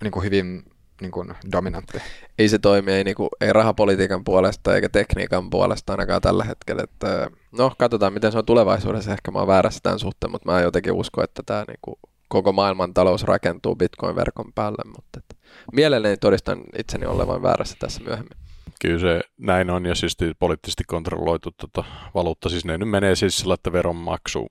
[0.02, 1.98] niin kuin hyvin niin kuin dominantti.
[2.38, 6.82] Ei se toimi, ei, niin kuin, ei rahapolitiikan puolesta eikä tekniikan puolesta ainakaan tällä hetkellä.
[6.82, 9.12] Että, no, katsotaan miten se on tulevaisuudessa.
[9.12, 11.96] Ehkä mä oon väärässä tämän suhteen, mutta mä jotenkin usko, että tämä niin kuin,
[12.28, 15.34] koko maailman talous rakentuu Bitcoin-verkon päälle, mutta että
[15.72, 18.38] mielelläni todistan itseni olevan väärässä tässä myöhemmin.
[18.80, 21.84] Kyllä se näin on ja siis poliittisesti kontrolloitu tota,
[22.14, 22.48] valuutta.
[22.48, 24.46] Siis ne nyt menee siis sillä, että veronmaksu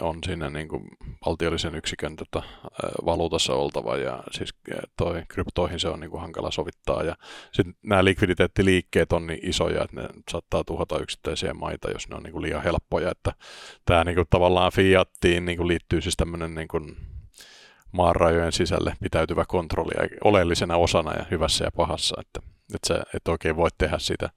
[0.00, 0.88] on siinä niin kuin
[1.26, 2.42] valtiollisen yksikön tota,
[3.04, 4.54] valuutassa oltava ja siis
[4.96, 7.16] toi kryptoihin se on niin kuin hankala sovittaa ja
[7.52, 12.22] sitten nämä likviditeettiliikkeet on niin isoja, että ne saattaa tuhota yksittäisiä maita, jos ne on
[12.22, 13.32] niin kuin liian helppoja, että
[13.84, 16.96] tämä niin kuin tavallaan fiattiin niin kuin liittyy siis tämmöinen niin kuin
[17.92, 19.94] maan rajojen sisälle pitäytyvä kontrolli
[20.24, 22.40] oleellisena osana ja hyvässä ja pahassa, että,
[22.74, 24.30] että sä et oikein voi tehdä sitä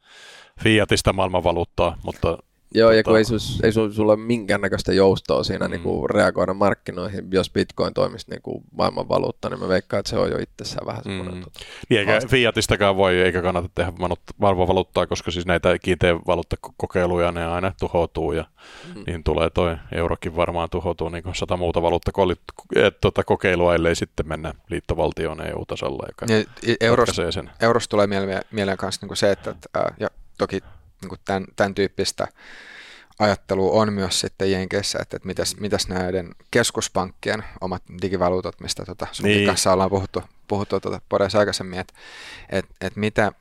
[0.63, 2.37] fiatista maailmanvaluuttaa, mutta
[2.73, 5.71] Joo, ja kun ei, sus, ei sul, sulla ole minkäännäköistä joustoa siinä mm.
[5.71, 10.17] niin kuin reagoida markkinoihin, jos bitcoin toimisi niin kuin maailmanvaluutta, niin mä veikkaan, että se
[10.17, 11.41] on jo itsessään vähän semmoinen mm.
[11.41, 11.59] tota,
[11.89, 12.29] niin, eikä haaste.
[12.29, 13.91] Fiatistakaan voi, eikä kannata tehdä
[14.37, 18.45] maailmanvaluuttaa, koska siis näitä kiinteän valuuttakokeiluja, ne aina tuhoutuu, ja
[18.95, 19.03] mm.
[19.07, 24.53] niin tulee toi eurokin varmaan tuhoutuu niin kuin sata muuta valuuttakokeilua, tota, ellei sitten mennä
[24.69, 27.49] liittovaltioon EU-tasolla, joka ja, euros, sen.
[27.61, 30.61] Euros tulee mieleen, mieleen kanssa niin kuin se, että, että ja toki
[31.01, 32.27] niin kuin tämän, tämän tyyppistä
[33.19, 39.07] ajattelua on myös sitten Jenkeissä, että, että mitäs, mitäs näiden keskuspankkien omat digivaluutat, mistä tota,
[39.23, 39.47] niin.
[39.47, 41.93] kanssa ollaan puhuttu, puhuttu tuota podessa aikaisemmin, että
[42.49, 43.31] et, et mitä,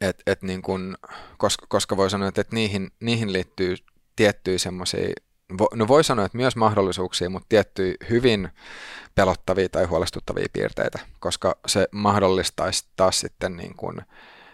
[0.00, 0.96] et, et niin kun,
[1.36, 3.76] koska, koska voi sanoa, että, että niihin, niihin liittyy
[4.16, 5.08] tiettyjä semmoisia,
[5.74, 8.48] no voi sanoa, että myös mahdollisuuksia, mutta tiettyjä hyvin
[9.14, 14.00] pelottavia tai huolestuttavia piirteitä, koska se mahdollistaisi taas sitten niin kuin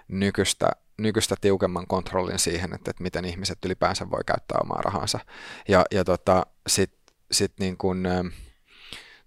[0.08, 0.70] nykyistä
[1.02, 5.20] nykyistä tiukemman kontrollin siihen, että, että miten ihmiset ylipäänsä voi käyttää omaa rahansa.
[5.68, 7.76] Ja, ja tota, sitten sit niin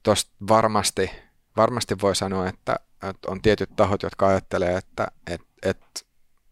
[0.03, 1.11] tosta varmasti,
[1.57, 2.76] varmasti voi sanoa, että,
[3.09, 6.01] että on tietyt tahot, jotka ajattelee, että, että, että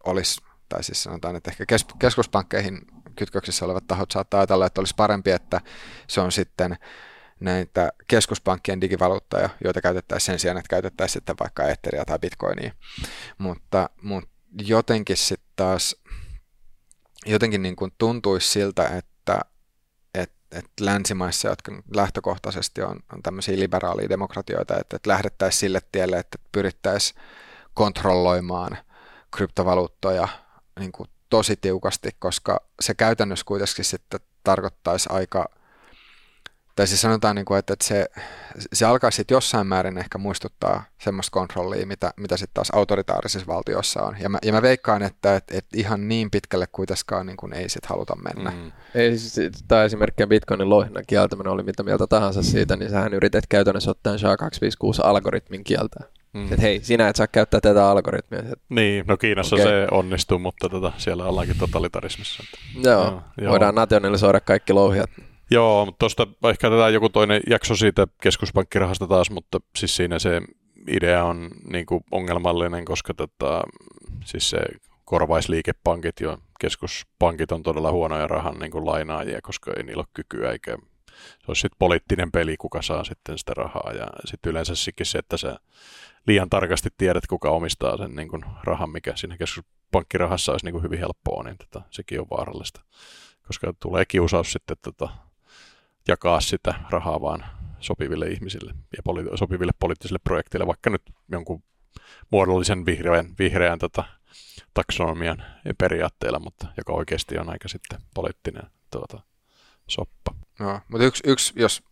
[0.06, 1.64] olisi, tai siis sanotaan, että ehkä
[1.98, 2.80] keskuspankkeihin
[3.16, 5.60] kytköksissä olevat tahot saattaa ajatella, että olisi parempi, että
[6.06, 6.78] se on sitten
[7.40, 12.72] näitä keskuspankkien digivaluuttoja, joita käytettäisiin sen sijaan, että käytettäisiin sitten vaikka Etheria tai Bitcoinia.
[13.38, 15.96] Mutta, mutta jotenkin sitten taas
[17.26, 19.40] jotenkin niin kuin tuntuisi siltä, että
[20.14, 26.18] et, et länsimaissa, jotka lähtökohtaisesti on, on tämmöisiä liberaalia demokratioita, että, että lähdettäisiin sille tielle,
[26.18, 27.20] että pyrittäisiin
[27.74, 28.78] kontrolloimaan
[29.36, 30.28] kryptovaluuttoja
[30.78, 35.48] niin kuin tosi tiukasti, koska se käytännössä kuitenkin sitten tarkoittaisi aika
[36.76, 38.06] tai siis sanotaan, niin kuin, että, että se,
[38.72, 44.02] se alkaa sitten jossain määrin ehkä muistuttaa semmoista kontrollia, mitä, mitä sitten taas autoritaarisissa valtioissa
[44.02, 44.16] on.
[44.20, 47.68] Ja mä, ja mä veikkaan, että, että, että ihan niin pitkälle kuitenkaan niin kuin ei
[47.68, 48.50] sitten haluta mennä.
[48.50, 48.72] Mm.
[48.94, 53.44] Ei, siis, tämä esimerkiksi Bitcoinin louhinnan kieltäminen oli mitä mieltä tahansa siitä, niin sähän yritet
[53.48, 56.04] käytännössä ottaa SHA-256-algoritmin kieltää.
[56.32, 56.44] Mm.
[56.44, 58.40] Että hei, sinä et saa käyttää tätä algoritmia.
[58.40, 58.58] Et...
[58.68, 59.66] Niin, no Kiinassa okay.
[59.66, 62.42] se onnistuu, mutta tota, siellä ollaankin totalitarismissa.
[62.84, 65.10] Joo, joo, voidaan nationalisoida kaikki louhijat.
[65.52, 70.40] Joo, mutta tuosta ehkä tätä joku toinen jakso siitä keskuspankkirahasta taas, mutta siis siinä se
[70.88, 73.62] idea on niin kuin ongelmallinen, koska tota,
[74.24, 74.58] siis se
[75.04, 80.52] korvaisliikepankit ja keskuspankit on todella huonoja rahan niin kuin lainaajia, koska ei niillä ole kykyä
[80.52, 80.78] eikä
[81.22, 83.92] se olisi sitten poliittinen peli, kuka saa sitten sitä rahaa.
[83.92, 85.58] Ja sitten yleensä se, että sä
[86.26, 90.82] liian tarkasti tiedät, kuka omistaa sen niin kuin rahan, mikä siinä keskuspankkirahassa olisi niin kuin
[90.82, 92.80] hyvin helppoa, niin tota, sekin on vaarallista,
[93.46, 95.08] koska tulee kiusaus sitten tota,
[96.08, 97.44] jakaa sitä rahaa vaan
[97.80, 101.62] sopiville ihmisille ja poli- sopiville poliittisille projekteille, vaikka nyt jonkun
[102.30, 104.04] muodollisen vihreän, vihreän tota,
[104.74, 105.44] taksonomian
[105.78, 109.20] periaatteella, mutta joka oikeasti on aika sitten poliittinen tuota,
[109.88, 110.34] soppa.
[110.58, 111.82] No, mutta yksi, yksi jos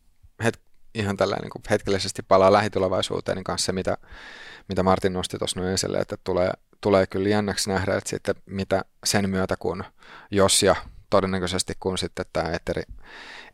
[0.44, 0.60] het,
[0.94, 3.96] ihan tällainen niin hetkellisesti palaa lähitulevaisuuteen, niin kanssa se, mitä,
[4.68, 9.30] mitä Martin nosti tuossa esille, että tulee, tulee kyllä jännäksi nähdä, että sitten mitä sen
[9.30, 9.84] myötä, kun
[10.30, 10.76] jos ja
[11.10, 12.82] todennäköisesti kun sitten tämä eteri,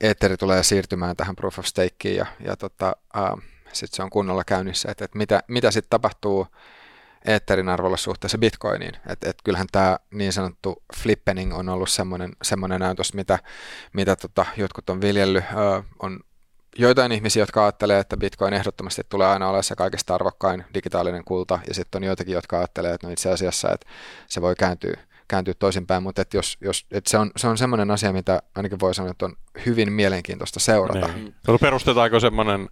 [0.00, 3.42] eteri tulee siirtymään tähän proof of stakeen ja, ja tota, uh,
[3.72, 6.46] sitten se on kunnolla käynnissä, että, että mitä, mitä sitten tapahtuu
[7.24, 8.94] Etherin arvolla suhteessa Bitcoiniin.
[9.09, 13.38] Et, et kyllähän tämä niin sanottu flippening on ollut semmoinen, semmoinen näytös, mitä,
[13.92, 15.44] mitä tota, jotkut on viljellyt.
[15.52, 16.20] Uh, on
[16.78, 21.59] joitain ihmisiä, jotka ajattelee, että Bitcoin ehdottomasti tulee aina olemaan se kaikista arvokkain digitaalinen kulta,
[21.68, 23.86] ja sitten on joitakin, jotka ajattelee, että no itse asiassa että
[24.28, 24.96] se voi kääntyä
[25.28, 28.80] kääntyä toisinpäin, mutta et jos, jos, et se on, se on semmoinen asia, mitä ainakin
[28.80, 31.08] voi sanoa, että on hyvin mielenkiintoista seurata.
[31.08, 31.34] Niin.
[31.48, 32.68] No, perustetaanko semmoinen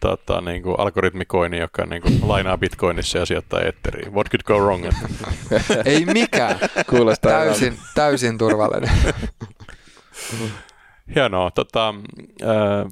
[0.00, 4.14] tota, niin kuin algoritmikoini, joka niin kuin, lainaa bitcoinissa ja sijoittaa etteriin.
[4.14, 4.84] What could go wrong?
[5.84, 6.58] Ei mikään.
[6.90, 8.90] Kuulostaa täysin, täysin turvallinen.
[11.14, 11.50] Hienoa.
[11.50, 11.94] Tota,
[12.42, 12.86] äh,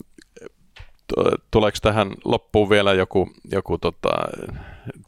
[1.50, 4.10] tuleeko tähän loppuun vielä joku, joku tota,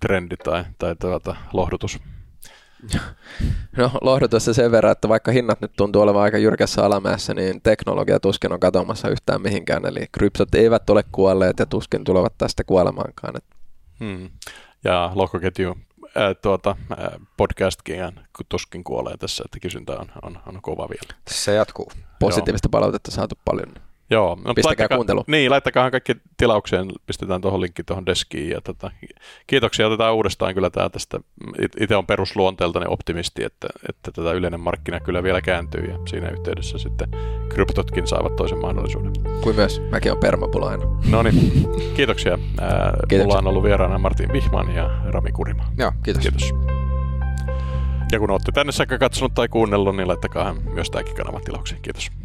[0.00, 2.00] trendi tai, tai tuota, lohdutus?
[3.76, 8.20] No lohdutusta sen verran, että vaikka hinnat nyt tuntuu olevan aika jyrkässä alamäessä, niin teknologia
[8.20, 9.86] tuskin on katoamassa yhtään mihinkään.
[9.86, 13.34] Eli kryptot eivät ole kuolleet ja tuskin tulevat tästä kuolemaankaan.
[14.00, 14.30] Hmm.
[14.84, 15.74] Ja lohkoketju
[16.14, 17.96] ää, tuota, ää, podcastkin
[18.48, 21.20] tuskin kuolee tässä, että kysyntä on, on, on kova vielä.
[21.30, 21.92] Se jatkuu.
[22.18, 23.74] Positiivista palautetta saatu paljon.
[24.12, 25.24] Joo, no, Pistäkää laittakaa, kuuntelu.
[25.26, 28.50] Niin, laittakaa kaikki tilaukseen, pistetään tuohon linkki tuohon deskiin.
[28.50, 28.90] Ja tota,
[29.46, 31.20] kiitoksia, otetaan uudestaan kyllä tää tästä.
[31.80, 36.78] Itse on perusluonteeltani optimisti, että, että tätä yleinen markkina kyllä vielä kääntyy ja siinä yhteydessä
[36.78, 37.08] sitten
[37.48, 39.12] kryptotkin saavat toisen mahdollisuuden.
[39.42, 40.88] Kuin myös mäkin on permapulainen.
[41.10, 42.38] No niin, kiitoksia.
[42.60, 43.24] Ää, Kiitoksia.
[43.24, 45.64] Mulla on ollut vieraana Martin Vihman ja Rami Kurima.
[45.78, 46.22] Joo, kiitos.
[46.22, 46.54] Kiitos.
[48.12, 51.82] Ja kun olette tänne saakka katsonut tai kuunnellut, niin laittakaa myös tämäkin kanava tilaukseen.
[51.82, 52.22] Kiitos.